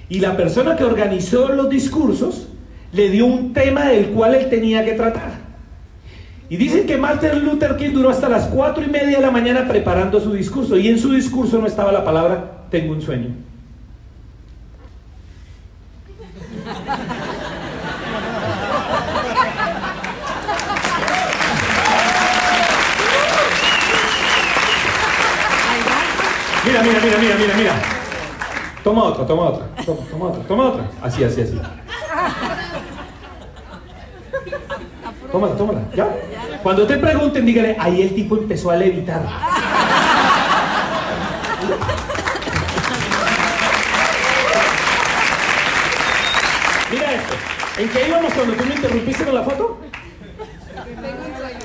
[0.07, 2.47] Y la persona que organizó los discursos
[2.91, 5.31] le dio un tema del cual él tenía que tratar.
[6.47, 9.67] Y dicen que Martin Luther King duró hasta las cuatro y media de la mañana
[9.67, 10.77] preparando su discurso.
[10.77, 13.29] Y en su discurso no estaba la palabra tengo un sueño.
[26.83, 27.73] Mira, mira, mira, mira, mira.
[28.83, 30.89] Toma otra, toma otra, toma, toma otra, toma otra.
[31.01, 31.61] Así, así, así.
[35.31, 36.09] Tómala, tómala, ¿ya?
[36.61, 39.21] Cuando te pregunten, dígale, ahí el tipo empezó a levitar.
[46.91, 47.33] Mira esto.
[47.77, 49.79] ¿En qué íbamos cuando tú me interrumpiste con la foto?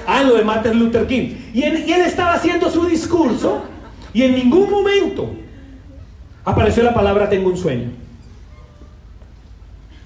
[0.07, 1.35] Ah, lo de Martin Luther King.
[1.52, 3.64] Y él, y él estaba haciendo su discurso
[4.12, 5.30] y en ningún momento
[6.44, 7.90] apareció la palabra tengo un sueño.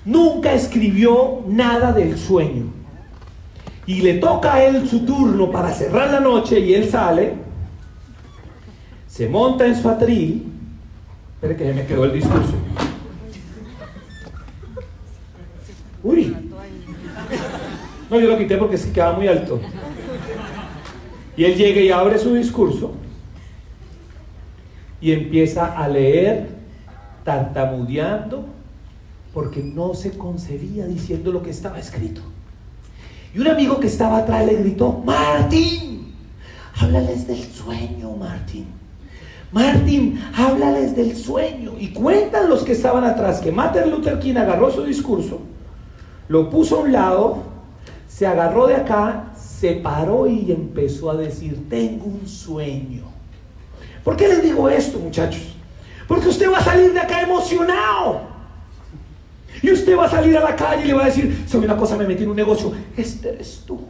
[0.04, 2.64] Nunca escribió nada del sueño.
[3.86, 7.34] Y le toca a él su turno para cerrar la noche y él sale,
[9.06, 10.44] se monta en su atril.
[11.34, 12.54] Espere que se me quedó el discurso.
[16.02, 16.36] Uy,
[18.10, 19.60] No, yo lo quité porque se quedaba muy alto.
[21.36, 22.92] Y él llega y abre su discurso
[25.02, 26.46] y empieza a leer
[27.24, 28.46] tartamudeando
[29.34, 32.20] porque no se concebía diciendo lo que estaba escrito.
[33.34, 36.14] Y un amigo que estaba atrás le gritó, Martín,
[36.80, 38.66] háblales del sueño, Martín.
[39.50, 41.72] Martín, háblales del sueño.
[41.78, 45.40] Y cuentan los que estaban atrás que Martin Luther King agarró su discurso,
[46.28, 47.42] lo puso a un lado,
[48.06, 53.11] se agarró de acá, se paró y empezó a decir, tengo un sueño.
[54.04, 55.54] ¿Por qué les digo esto, muchachos?
[56.08, 58.32] Porque usted va a salir de acá emocionado.
[59.62, 61.76] Y usted va a salir a la calle y le va a decir, soy una
[61.76, 62.72] cosa, me metí en un negocio.
[62.96, 63.80] Este eres tú.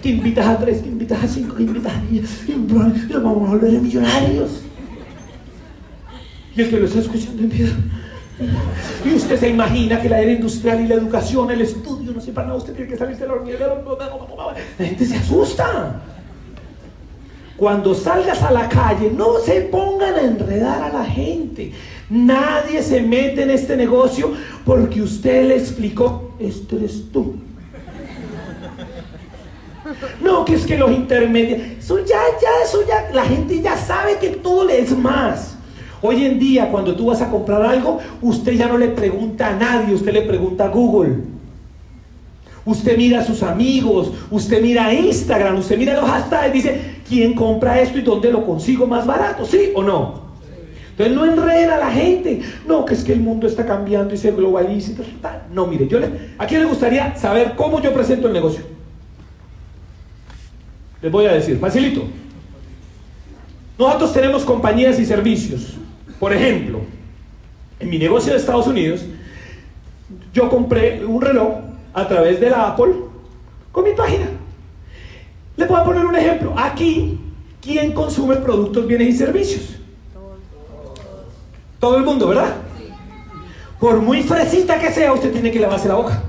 [0.00, 2.48] Que invitas a tres, que invitas a cinco, que invitas a diez.
[2.48, 4.62] Y vamos a volver millonarios.
[6.54, 7.74] Y el que lo está escuchando empieza.
[9.04, 12.32] Y usted se imagina que la era industrial y la educación, el estudio, no sé
[12.32, 13.98] para nada, usted tiene que salirse de la hormiguero.
[14.78, 16.02] La gente se asusta.
[17.60, 21.72] Cuando salgas a la calle, no se pongan a enredar a la gente.
[22.08, 24.32] Nadie se mete en este negocio
[24.64, 27.34] porque usted le explicó, este eres tú.
[30.22, 34.16] No, que es que los intermedios, eso ya, ya, eso ya, la gente ya sabe
[34.18, 35.58] que todo le es más.
[36.00, 39.54] Hoy en día, cuando tú vas a comprar algo, usted ya no le pregunta a
[39.54, 41.24] nadie, usted le pregunta a Google.
[42.64, 46.99] Usted mira a sus amigos, usted mira a Instagram, usted mira los hashtags y dice,
[47.10, 49.44] ¿quién compra esto y dónde lo consigo más barato?
[49.44, 50.30] ¿Sí o no?
[50.92, 52.40] Entonces no enreda a la gente.
[52.66, 54.92] No, que es que el mundo está cambiando y se globaliza.
[55.52, 58.62] No, mire, yo le, ¿a quién le gustaría saber cómo yo presento el negocio?
[61.02, 62.04] Les voy a decir, facilito.
[63.78, 65.74] Nosotros tenemos compañías y servicios.
[66.20, 66.80] Por ejemplo,
[67.80, 69.04] en mi negocio de Estados Unidos,
[70.32, 71.54] yo compré un reloj
[71.92, 72.92] a través de la Apple
[73.72, 74.26] con mi página.
[75.56, 76.54] Les voy a poner un ejemplo.
[76.56, 77.18] Aquí,
[77.60, 79.76] ¿quién consume productos, bienes y servicios?
[81.78, 82.54] Todo el mundo, ¿verdad?
[83.78, 86.22] Por muy fresita que sea, usted tiene que lavarse la boca.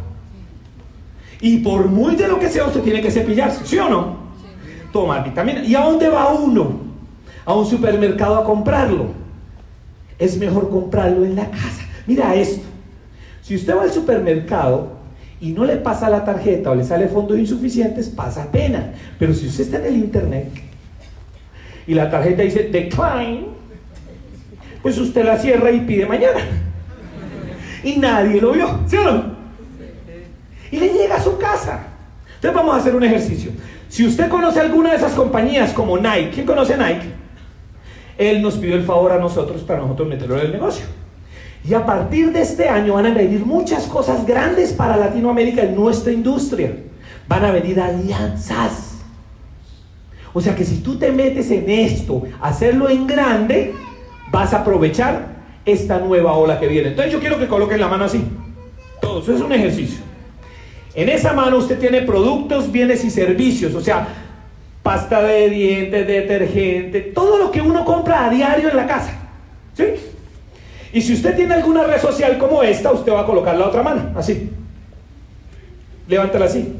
[1.41, 4.15] Y por muy de lo que sea, usted tiene que cepillarse, ¿sí o no?
[4.93, 5.63] Tomar vitamina.
[5.63, 6.79] ¿Y a dónde va uno?
[7.45, 9.07] A un supermercado a comprarlo.
[10.17, 11.83] Es mejor comprarlo en la casa.
[12.07, 12.63] Mira esto.
[13.41, 15.00] Si usted va al supermercado
[15.41, 18.93] y no le pasa la tarjeta o le sale fondos insuficientes, pasa pena.
[19.17, 20.49] Pero si usted está en el internet
[21.87, 23.47] y la tarjeta dice decline,
[24.83, 26.39] pues usted la cierra y pide mañana.
[27.83, 29.41] Y nadie lo vio, ¿sí o no?
[30.71, 31.87] Y le llega a su casa.
[32.35, 33.51] Entonces vamos a hacer un ejercicio.
[33.89, 37.09] Si usted conoce alguna de esas compañías como Nike, ¿quién conoce Nike?
[38.15, 40.85] Él nos pidió el favor a nosotros para nosotros meterlo en el negocio.
[41.63, 45.75] Y a partir de este año van a venir muchas cosas grandes para Latinoamérica en
[45.75, 46.75] nuestra industria.
[47.27, 48.95] Van a venir alianzas.
[50.33, 53.73] O sea que si tú te metes en esto, hacerlo en grande,
[54.31, 55.27] vas a aprovechar
[55.65, 56.89] esta nueva ola que viene.
[56.89, 58.23] Entonces yo quiero que coloquen la mano así.
[58.99, 59.99] Todo eso es un ejercicio.
[60.95, 63.75] En esa mano usted tiene productos, bienes y servicios.
[63.75, 64.07] O sea,
[64.81, 69.13] pasta de dientes, detergente, todo lo que uno compra a diario en la casa.
[69.73, 69.83] ¿Sí?
[70.93, 73.81] Y si usted tiene alguna red social como esta, usted va a colocar la otra
[73.81, 74.51] mano, así.
[76.07, 76.75] Levántala así.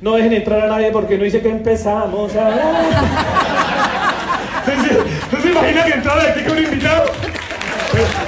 [0.00, 2.50] No dejen entrar a nadie porque no dice que empezamos a...
[5.32, 7.04] ¿No se imagina que entrara aquí con un invitado?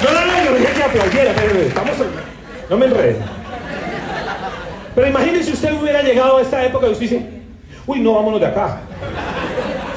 [0.02, 1.92] No, no, no, yo dije que aplaudiera, pero estamos...
[2.70, 3.16] No me enredes.
[4.94, 7.24] Pero imagínese usted hubiera llegado a esta época y usted dice,
[7.86, 8.80] uy, no, vámonos de acá.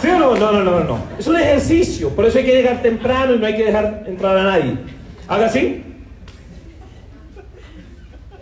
[0.01, 0.35] ¿Sí o no?
[0.35, 0.99] No, no, no, no.
[1.17, 4.37] Es un ejercicio, por eso hay que llegar temprano y no hay que dejar entrar
[4.37, 4.77] a nadie.
[5.27, 5.83] Haga así.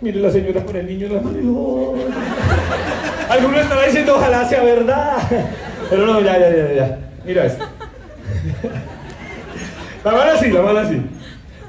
[0.00, 1.94] Mire la señora con el niño en la mano.
[3.28, 5.16] Alguno estará diciendo, ojalá sea verdad.
[5.88, 6.98] Pero no, ya, ya, ya, ya.
[7.24, 7.64] Mira esto.
[10.04, 11.00] La mano así, la mano así.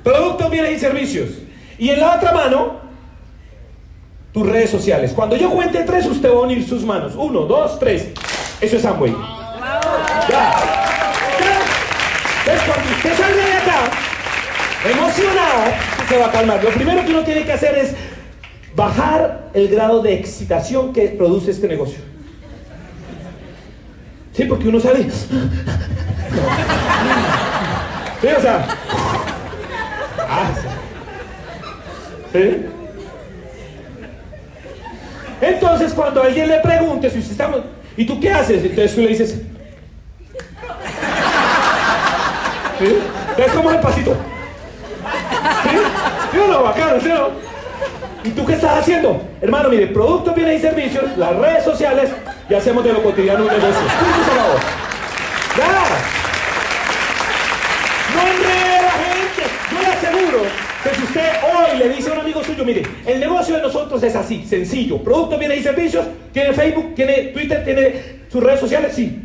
[0.03, 1.29] Productos, bienes y servicios.
[1.77, 2.79] Y en la otra mano,
[4.33, 5.13] tus redes sociales.
[5.15, 7.13] Cuando yo cuente tres, usted va a unir sus manos.
[7.15, 8.07] Uno, dos, tres.
[8.59, 9.15] Eso es Amway.
[10.27, 10.53] Ya.
[12.39, 13.91] Entonces, cuando usted salga de acá,
[15.13, 16.63] se va a calmar.
[16.63, 17.93] Lo primero que uno tiene que hacer es
[18.75, 21.99] bajar el grado de excitación que produce este negocio.
[24.33, 25.07] Sí, porque uno sabe.
[28.21, 28.65] Sí, o sea.
[30.17, 30.49] Ah.
[35.41, 37.51] Entonces, cuando alguien le pregunte si usted está.
[37.95, 38.63] ¿Y tú qué haces?
[38.63, 39.41] Entonces tú le dices.
[42.79, 42.97] ¿Sí?
[43.37, 44.32] ¿Ves cómo es el pasito?
[45.63, 45.77] ¿Sí?
[46.31, 46.63] ¿Sí o no?
[46.63, 47.09] Bacano, ¿sí?
[48.23, 49.21] ¿Y tú qué estás haciendo?
[49.41, 52.09] Hermano, mire, productos, bienes y servicios, las redes sociales
[52.49, 53.69] y hacemos de lo cotidiano un negocio.
[53.69, 54.55] Punto, acabó.
[55.57, 55.83] ¡Ya!
[58.15, 59.43] No enrede a la gente.
[59.71, 60.39] Yo le aseguro
[60.83, 64.01] que si usted hoy le dice a un amigo suyo, mire, el negocio de nosotros
[64.03, 64.97] es así, sencillo.
[64.99, 69.21] Productos, bienes y servicios, tiene Facebook, tiene Twitter, tiene sus redes sociales, sí.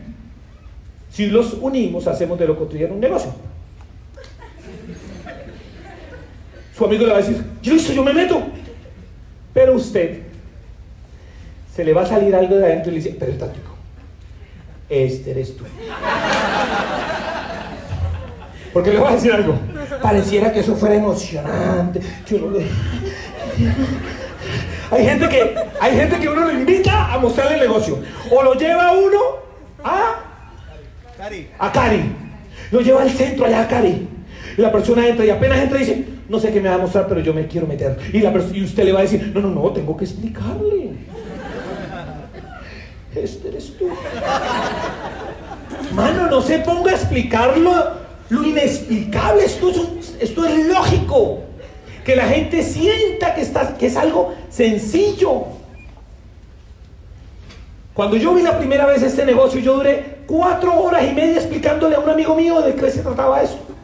[1.11, 3.33] Si los unimos, hacemos de lo cotidiano un negocio.
[6.79, 8.41] Su amigo le va a decir, yo listo, yo me meto.
[9.53, 10.21] Pero usted
[11.75, 13.73] se le va a salir algo de adentro y le dice, pero táctico,
[14.89, 15.65] este eres tú.
[18.73, 19.59] Porque le voy a decir algo.
[20.01, 22.01] Pareciera que eso fuera emocionante.
[24.93, 27.99] Hay gente que, hay gente que uno lo invita a mostrarle el negocio.
[28.31, 29.19] O lo lleva uno
[29.83, 30.15] a
[31.59, 32.13] a Cari.
[32.71, 34.18] Lo lleva al centro allá a Cari.
[34.59, 36.79] Y la persona entra y apenas entra y dice, no sé qué me va a
[36.79, 37.97] mostrar, pero yo me quiero meter.
[38.13, 40.91] Y, la y usted le va a decir, no, no, no, tengo que explicarle.
[43.15, 43.89] Este eres tú.
[45.95, 47.73] Mano, no se ponga a explicarlo
[48.31, 49.45] lo inexplicable.
[49.45, 51.39] Esto es, esto es lógico.
[52.05, 55.45] Que la gente sienta que, está, que es algo sencillo.
[57.95, 61.95] Cuando yo vi la primera vez este negocio, yo duré cuatro horas y media explicándole
[61.95, 63.78] a un amigo mío de qué se trataba eso.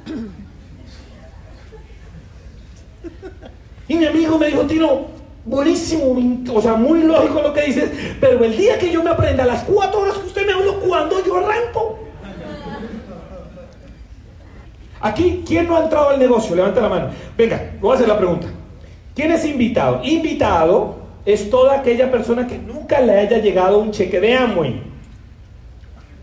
[3.89, 5.07] Y mi amigo me dijo, Tino,
[5.45, 6.17] buenísimo,
[6.55, 9.65] o sea, muy lógico lo que dices, pero el día que yo me aprenda las
[9.65, 11.99] cuatro horas que usted me habló, ¿cuándo yo arranco?
[15.01, 16.57] Aquí, ¿quién no ha entrado al negocio?
[16.57, 17.11] Levanta la mano.
[17.37, 18.47] Venga, voy a hacer la pregunta.
[19.15, 20.01] ¿Quién es invitado?
[20.03, 24.83] Invitado es toda aquella persona que nunca le haya llegado un cheque de Amway.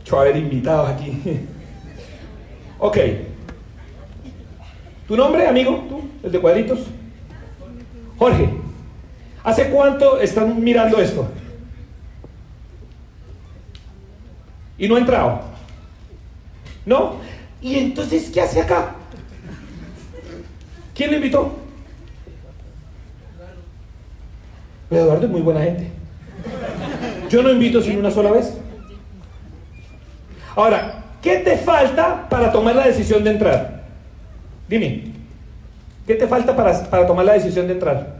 [0.03, 1.11] Yo a ver invitados aquí.
[2.79, 2.97] ok.
[5.07, 5.83] ¿Tu nombre, amigo?
[5.87, 6.01] ¿Tú?
[6.23, 6.79] ¿El de cuadritos?
[8.21, 8.49] Jorge.
[9.43, 11.27] ¿Hace cuánto están mirando esto?
[14.77, 15.41] ¿Y no ha entrado?
[16.85, 17.15] ¿No?
[17.63, 18.93] ¿Y entonces qué hace acá?
[20.93, 21.57] ¿Quién lo invitó?
[24.91, 25.89] Eduardo es muy buena gente.
[27.27, 28.55] Yo no invito sino una sola vez.
[30.55, 33.83] Ahora, ¿qué te falta para tomar la decisión de entrar?
[34.69, 35.10] Dime,
[36.05, 38.15] ¿qué te falta para, para tomar la decisión de entrar?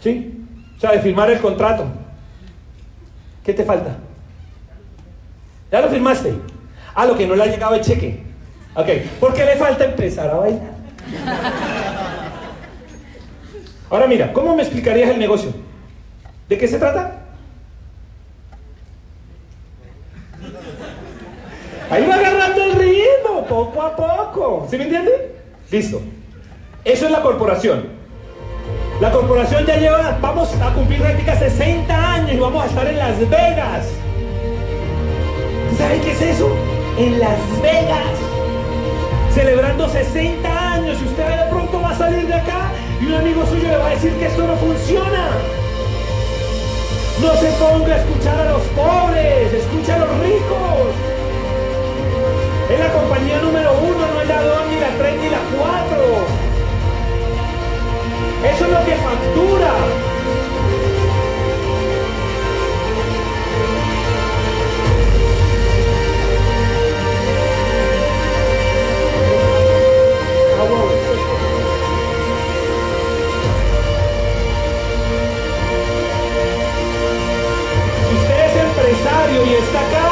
[0.00, 0.44] ¿Sí?
[0.76, 1.84] O sea, de firmar el contrato.
[3.44, 3.96] ¿Qué te falta?
[5.70, 6.34] ¿Ya lo firmaste?
[6.94, 8.22] Ah, lo que no le ha llegado el cheque.
[8.74, 8.88] Ok,
[9.20, 10.72] ¿por qué le falta empezar a bailar?
[13.90, 15.52] Ahora mira, ¿cómo me explicarías el negocio?
[16.48, 17.18] ¿De qué se trata?
[21.90, 24.66] Ahí va agarrando el ritmo, poco a poco.
[24.70, 25.36] ¿Sí me entiende?
[25.70, 26.00] Listo.
[26.84, 27.84] Eso es la corporación.
[29.00, 32.98] La corporación ya lleva, vamos a cumplir práctica 60 años y vamos a estar en
[32.98, 33.86] Las Vegas.
[35.78, 36.50] ¿Saben qué es eso?
[36.98, 38.18] En Las Vegas.
[39.32, 43.46] Celebrando 60 años y usted de pronto va a salir de acá y un amigo
[43.46, 45.28] suyo le va a decir que esto no funciona.
[47.20, 50.90] No se ponga a escuchar a los pobres, escucha a los ricos.
[52.72, 54.01] Es la compañía número uno,
[58.44, 59.72] Eso es lo que factura.
[79.44, 80.10] Y está acá,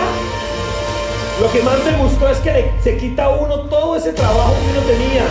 [1.40, 4.54] lo que más me gustó es que le- se quita a uno todo ese trabajo
[4.54, 5.24] que uno tenía.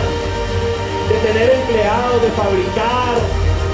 [1.32, 3.14] Tener empleados, de fabricar,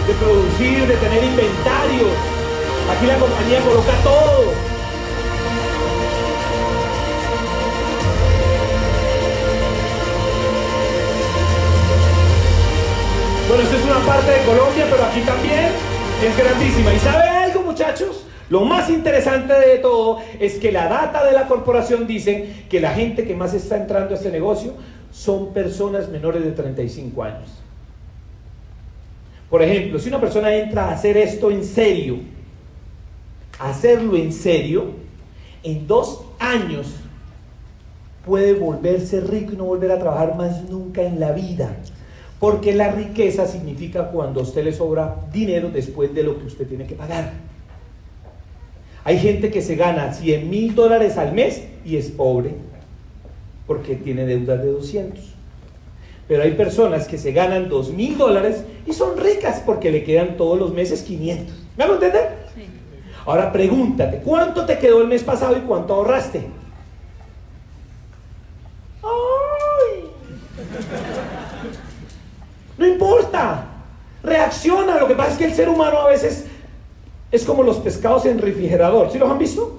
[0.07, 2.13] de producir, de tener inventarios.
[2.95, 4.53] Aquí la compañía coloca todo.
[13.49, 15.71] Bueno, esta es una parte de Colombia, pero aquí también
[16.23, 16.93] es grandísima.
[16.93, 18.27] ¿Y sabe algo, muchachos?
[18.51, 22.91] Lo más interesante de todo es que la data de la corporación dice que la
[22.91, 24.75] gente que más está entrando a este negocio
[25.17, 27.49] son personas menores de 35 años.
[29.49, 32.19] Por ejemplo, si una persona entra a hacer esto en serio,
[33.59, 34.91] hacerlo en serio,
[35.63, 36.97] en dos años
[38.27, 41.75] puede volverse rico y no volver a trabajar más nunca en la vida.
[42.39, 46.67] Porque la riqueza significa cuando a usted le sobra dinero después de lo que usted
[46.67, 47.33] tiene que pagar.
[49.03, 52.76] Hay gente que se gana 100 mil dólares al mes y es pobre
[53.67, 55.37] porque tiene deudas de 200.
[56.29, 60.37] Pero hay personas que se ganan dos mil dólares y son ricas porque le quedan
[60.37, 61.55] todos los meses 500.
[61.77, 62.37] ¿Me hago entender?
[62.55, 62.67] Sí.
[63.25, 66.47] Ahora pregúntate, ¿cuánto te quedó el mes pasado y cuánto ahorraste?
[69.03, 70.11] ¡Ay!
[72.79, 73.67] No importa.
[74.23, 74.99] Reacciona.
[74.99, 76.47] Lo que pasa es que el ser humano a veces
[77.31, 79.11] es como los pescados en refrigerador.
[79.11, 79.79] ¿Sí los han visto?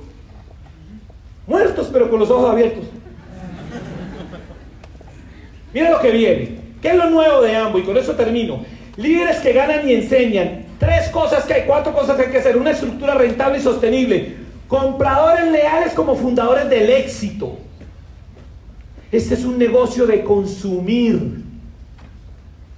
[1.45, 2.85] Muertos pero con los ojos abiertos.
[5.73, 6.57] Mira lo que viene.
[6.81, 7.79] ¿Qué es lo nuevo de Ambo?
[7.79, 8.63] Y con eso termino.
[8.95, 10.65] Líderes que ganan y enseñan.
[10.79, 12.57] Tres cosas que hay, cuatro cosas que hay que hacer.
[12.57, 14.35] Una estructura rentable y sostenible.
[14.67, 17.57] Compradores leales como fundadores del éxito.
[19.11, 21.43] Este es un negocio de consumir.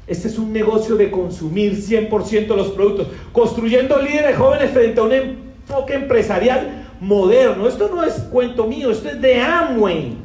[0.05, 3.07] Este es un negocio de consumir 100% los productos.
[3.31, 7.67] Construyendo líderes jóvenes frente a un enfoque empresarial moderno.
[7.67, 10.15] Esto no es cuento mío, esto es de Amway,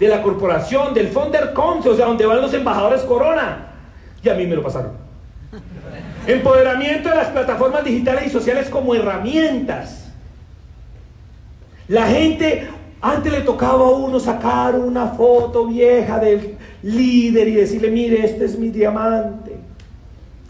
[0.00, 3.66] de la corporación, del Founder Council, o sea, donde van los embajadores Corona.
[4.24, 4.92] Y a mí me lo pasaron.
[6.26, 10.08] Empoderamiento de las plataformas digitales y sociales como herramientas.
[11.86, 12.68] La gente,
[13.02, 18.46] antes le tocaba a uno sacar una foto vieja del líder y decirle, mire, este
[18.46, 19.54] es mi diamante.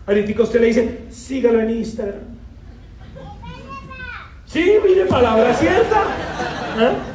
[0.07, 2.21] Ahorita usted le dice, sígalo en Instagram.
[4.47, 6.03] Sí, mire, palabra cierta.
[6.79, 7.10] ¿Ah?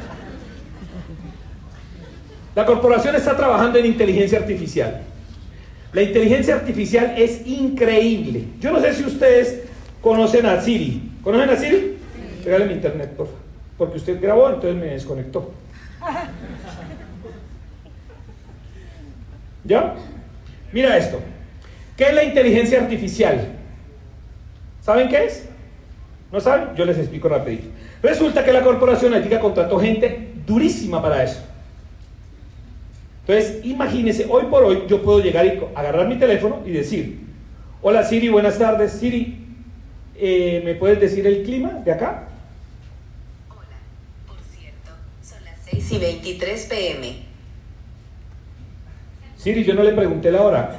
[2.56, 5.02] La corporación está trabajando en inteligencia artificial.
[5.92, 8.46] La inteligencia artificial es increíble.
[8.58, 9.64] Yo no sé si ustedes
[10.00, 11.12] conocen a Siri.
[11.22, 11.98] ¿Conocen a Siri?
[12.42, 13.40] Regáleme internet, por favor.
[13.76, 15.52] Porque usted grabó, entonces me desconectó.
[19.64, 19.94] ¿Ya?
[20.72, 21.20] Mira esto.
[21.94, 23.48] ¿Qué es la inteligencia artificial?
[24.80, 25.46] ¿Saben qué es?
[26.32, 26.74] ¿No saben?
[26.74, 27.68] Yo les explico rapidito.
[28.02, 31.45] Resulta que la corporación ética contrató gente durísima para eso.
[33.26, 37.26] Entonces, imagínense, hoy por hoy yo puedo llegar y agarrar mi teléfono y decir,
[37.82, 38.92] hola Siri, buenas tardes.
[38.92, 39.44] Siri,
[40.14, 42.28] eh, ¿me puedes decir el clima de acá?
[43.50, 43.78] Hola,
[44.28, 44.92] por cierto,
[45.24, 47.16] son las 6 y 23 pm.
[49.36, 50.76] Siri, yo no le pregunté la hora.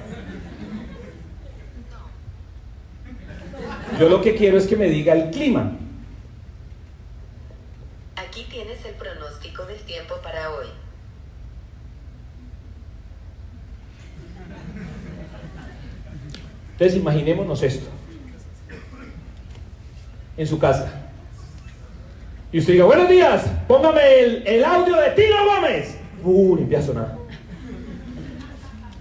[4.00, 5.74] Yo lo que quiero es que me diga el clima.
[8.16, 10.68] Aquí tienes el pronóstico del tiempo para hoy.
[16.78, 17.90] Entonces imaginémonos esto.
[20.38, 20.92] En su casa.
[22.52, 25.98] Y usted diga, buenos días, póngame el, el audio de Tino Gómez.
[26.24, 27.16] Uh, empieza a sonar.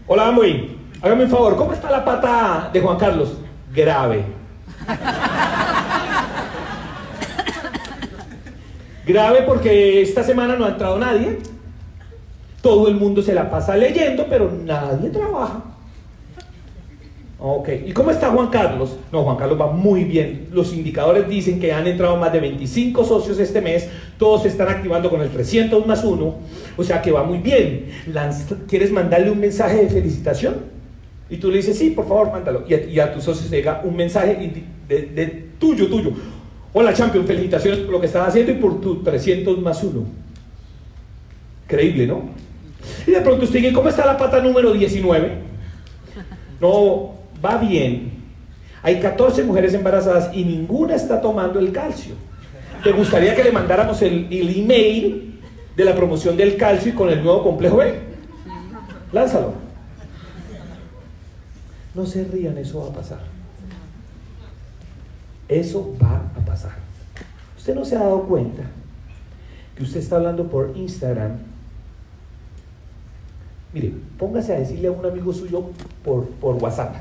[0.06, 0.74] Hola, Amway.
[1.02, 3.36] Hágame un favor, ¿cómo está la pata de Juan Carlos?
[3.74, 4.24] Grave.
[9.06, 11.40] Grave porque esta semana no ha entrado nadie.
[12.62, 15.75] Todo el mundo se la pasa leyendo, pero nadie trabaja.
[17.38, 18.96] Ok, ¿y cómo está Juan Carlos?
[19.12, 20.48] No, Juan Carlos va muy bien.
[20.52, 23.88] Los indicadores dicen que han entrado más de 25 socios este mes.
[24.18, 26.34] Todos se están activando con el 300 más 1.
[26.78, 27.90] O sea que va muy bien.
[28.66, 30.54] ¿Quieres mandarle un mensaje de felicitación?
[31.28, 32.64] Y tú le dices, sí, por favor, mándalo.
[32.66, 36.12] Y a, y a tus socios llega un mensaje de tuyo, tuyo.
[36.72, 40.04] Hola, champion, felicitaciones por lo que estás haciendo y por tu 300 más 1.
[41.66, 42.22] Creíble, ¿no?
[43.06, 45.32] Y de pronto usted dice, ¿cómo está la pata número 19?
[46.60, 47.15] No,
[47.46, 48.12] va bien.
[48.82, 52.14] Hay 14 mujeres embarazadas y ninguna está tomando el calcio.
[52.82, 55.40] ¿Te gustaría que le mandáramos el, email
[55.76, 57.98] de la promoción del calcio y con el nuevo complejo B?
[59.12, 59.54] Lánzalo.
[61.94, 63.20] No se rían, eso va a pasar.
[65.48, 66.74] Eso va a pasar.
[67.56, 68.62] Usted no se ha dado cuenta
[69.76, 71.38] que usted está hablando por Instagram.
[73.72, 75.70] Mire, póngase a decirle a un amigo suyo
[76.04, 76.96] por, por WhatsApp.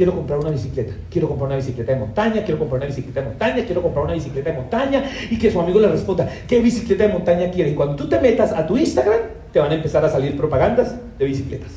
[0.00, 3.26] Quiero comprar una bicicleta, quiero comprar una bicicleta de montaña, quiero comprar una bicicleta de
[3.26, 7.06] montaña, quiero comprar una bicicleta de montaña y que su amigo le responda, ¿qué bicicleta
[7.06, 7.72] de montaña quiere?
[7.72, 9.20] Y cuando tú te metas a tu Instagram,
[9.52, 11.70] te van a empezar a salir propagandas de bicicletas.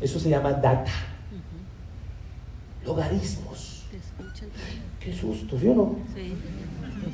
[0.00, 0.90] Eso se llama data.
[2.86, 3.84] Logaritmos.
[3.92, 4.48] Escuchan.
[4.98, 5.96] Qué susto, ¿sí o no?
[6.14, 6.32] Sí.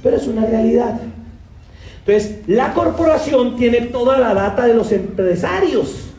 [0.04, 1.00] Pero es una realidad.
[2.06, 6.11] Entonces, la corporación tiene toda la data de los empresarios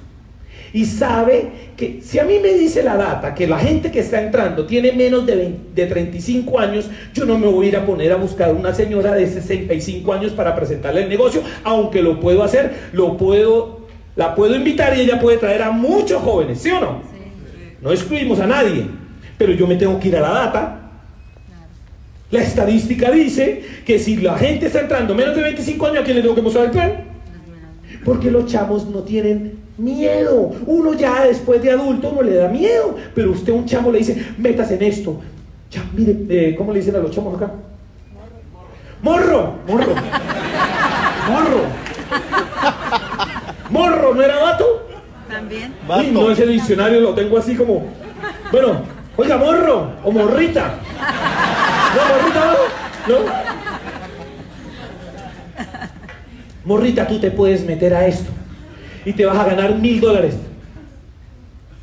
[0.74, 4.22] y sabe que si a mí me dice la data que la gente que está
[4.22, 7.86] entrando tiene menos de, 20 de 35 años, yo no me voy a ir a
[7.86, 12.44] poner a buscar una señora de 65 años para presentarle el negocio, aunque lo puedo
[12.44, 16.80] hacer, lo puedo, la puedo invitar y ella puede traer a muchos jóvenes, ¿sí o
[16.80, 17.02] no?
[17.82, 18.86] No excluimos a nadie,
[19.38, 20.80] pero yo me tengo que ir a la data
[22.34, 26.16] la estadística dice que si la gente está entrando menos de 25 años, ¿a quién
[26.16, 27.04] le tengo que mostrar el plan?
[28.04, 30.52] Porque los chamos no tienen Miedo.
[30.68, 32.96] Uno ya después de adulto uno le da miedo.
[33.16, 35.20] Pero usted a un chamo le dice, metas en esto.
[35.72, 37.52] Ya, mire, eh, ¿cómo le dicen a los chamos acá?
[39.02, 39.96] Morro, morro.
[41.30, 41.62] Morro.
[43.70, 44.88] Morro, ¿no era vato?
[45.28, 45.74] También.
[45.90, 47.88] Uy, no, ese diccionario lo tengo así como.
[48.52, 48.84] Bueno,
[49.18, 50.76] oiga, morro o morrita.
[51.96, 52.54] ¿No, morrita
[53.08, 53.14] no?
[53.14, 53.44] ¿No?
[56.66, 58.30] Morrita, tú te puedes meter a esto
[59.06, 60.36] y te vas a ganar mil dólares.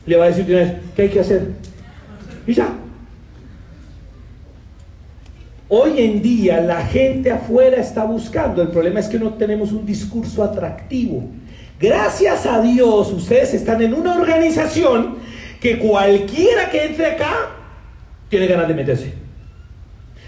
[0.06, 1.48] Le va a decir de una vez, ¿qué hay que hacer?
[2.46, 2.68] Y ya.
[5.68, 9.86] Hoy en día la gente afuera está buscando, el problema es que no tenemos un
[9.86, 11.22] discurso atractivo.
[11.78, 15.16] Gracias a Dios ustedes están en una organización
[15.60, 17.50] que cualquiera que entre acá
[18.28, 19.14] tiene ganas de meterse.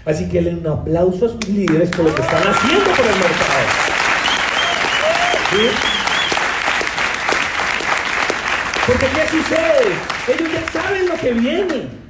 [0.05, 3.15] Así que denle un aplauso a sus líderes por lo que están haciendo por el
[3.15, 3.67] mercado.
[5.51, 6.02] ¿Sí?
[8.85, 9.93] Porque ¿qué sucede?
[10.27, 12.03] Ellos ya saben lo que viene.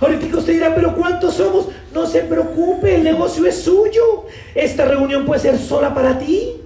[0.00, 1.68] Ahorita usted dirá, pero ¿cuántos somos?
[1.92, 4.26] No se preocupe, el negocio es suyo.
[4.54, 6.60] Esta reunión puede ser sola para ti.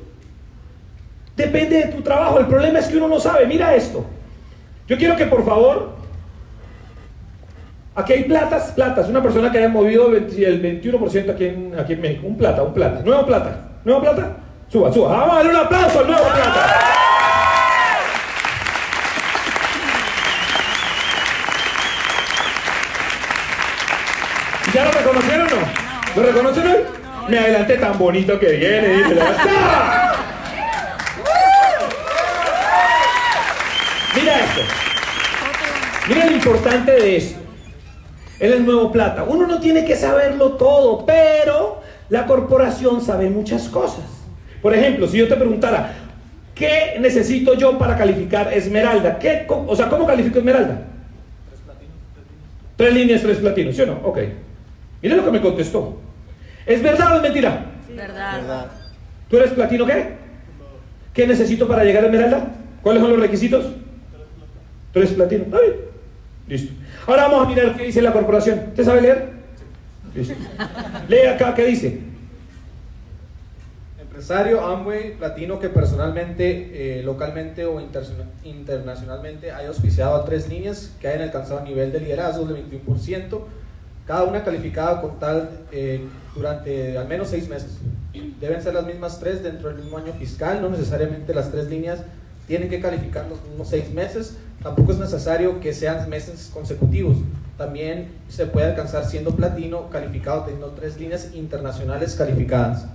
[1.36, 2.38] Depende de tu trabajo.
[2.38, 3.46] El problema es que uno no sabe.
[3.46, 4.04] Mira esto.
[4.86, 5.92] Yo quiero que por favor,
[7.94, 9.08] aquí hay platas, platas.
[9.08, 12.26] Una persona que haya movido el 20 el 21% aquí en, aquí en México.
[12.26, 13.00] Un plata, un plata.
[13.02, 13.68] Nuevo plata.
[13.84, 14.36] Nuevo plata.
[14.68, 15.10] Suba, suba.
[15.12, 16.90] Vamos a darle un aplauso al nuevo plata.
[24.72, 25.99] ¿Ya lo reconocieron o no?
[26.16, 26.76] ¿Lo reconocen hoy?
[27.28, 28.88] Me adelanté tan bonito que viene.
[28.88, 30.14] dice la- ¡Ah!
[34.16, 34.60] Mira esto.
[36.08, 37.38] Mira lo importante de esto.
[38.40, 39.22] Él es nuevo plata.
[39.24, 44.04] Uno no tiene que saberlo todo, pero la corporación sabe muchas cosas.
[44.62, 45.92] Por ejemplo, si yo te preguntara,
[46.54, 49.18] ¿qué necesito yo para calificar Esmeralda?
[49.18, 50.82] ¿Qué, o sea, ¿cómo califico Esmeralda?
[52.76, 54.00] Tres líneas, tres platinos, ¿sí o no?
[54.04, 54.18] Ok.
[55.02, 55.96] Mira lo que me contestó.
[56.66, 57.66] ¿Es verdad o es mentira?
[57.94, 58.66] Verdad.
[59.28, 60.14] ¿Tú eres platino qué?
[61.14, 62.50] ¿Qué necesito para llegar a Esmeralda?
[62.82, 63.66] ¿Cuáles son los requisitos?
[64.92, 65.46] Tres platinos.
[65.46, 65.74] Está bien.
[66.48, 66.72] Listo.
[67.06, 68.60] Ahora vamos a mirar qué dice la corporación.
[68.68, 69.30] ¿Usted sabe leer?
[70.14, 70.34] Listo.
[71.08, 72.00] Lee acá qué dice.
[74.00, 80.94] Empresario Amway Platino que personalmente, eh, localmente o interna- internacionalmente haya auspiciado a tres líneas
[81.00, 83.46] que hayan alcanzado nivel de liderazgo del 21%,
[84.10, 86.04] cada una calificada con tal eh,
[86.34, 87.78] durante al menos seis meses.
[88.40, 92.00] Deben ser las mismas tres dentro del mismo año fiscal, no necesariamente las tres líneas
[92.48, 97.18] tienen que calificar los mismos seis meses, tampoco es necesario que sean meses consecutivos.
[97.56, 102.86] También se puede alcanzar siendo platino calificado teniendo tres líneas internacionales calificadas.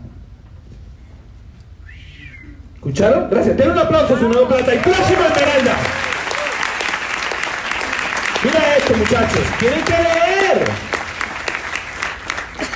[2.75, 3.29] ¿Escucharon?
[3.29, 3.55] Gracias.
[3.55, 5.77] Denle un aplauso su nuevo plata y próximo Esmeralda.
[8.43, 9.43] Mira esto, muchachos.
[9.59, 10.94] Tienen que leer.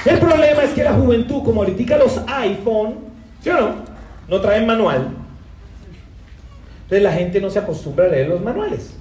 [0.06, 2.95] El problema es que la juventud, como ahorita los iPhone,
[3.43, 3.76] ¿sí o no?
[4.28, 5.10] No traen manual.
[6.84, 8.91] Entonces la gente no se acostumbra a leer los manuales.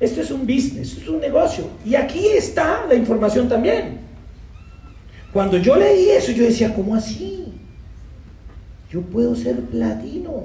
[0.00, 1.64] Esto es un business, es un negocio.
[1.84, 4.00] Y aquí está la información también.
[5.32, 7.52] Cuando yo leí eso, yo decía, ¿cómo así?
[8.90, 10.44] Yo puedo ser platino.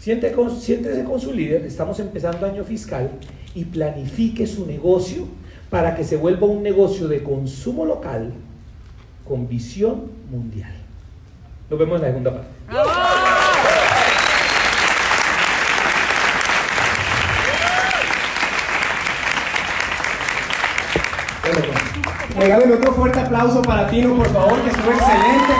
[0.00, 3.10] Siente con- siéntese con su líder, estamos empezando año fiscal
[3.54, 5.26] y planifique su negocio
[5.70, 8.32] para que se vuelva un negocio de consumo local
[9.26, 10.72] con visión mundial.
[11.70, 12.48] Nos vemos en la segunda parte.
[22.36, 25.54] Regálenme otro fuerte aplauso para Tino, por favor, que estuvo excelente.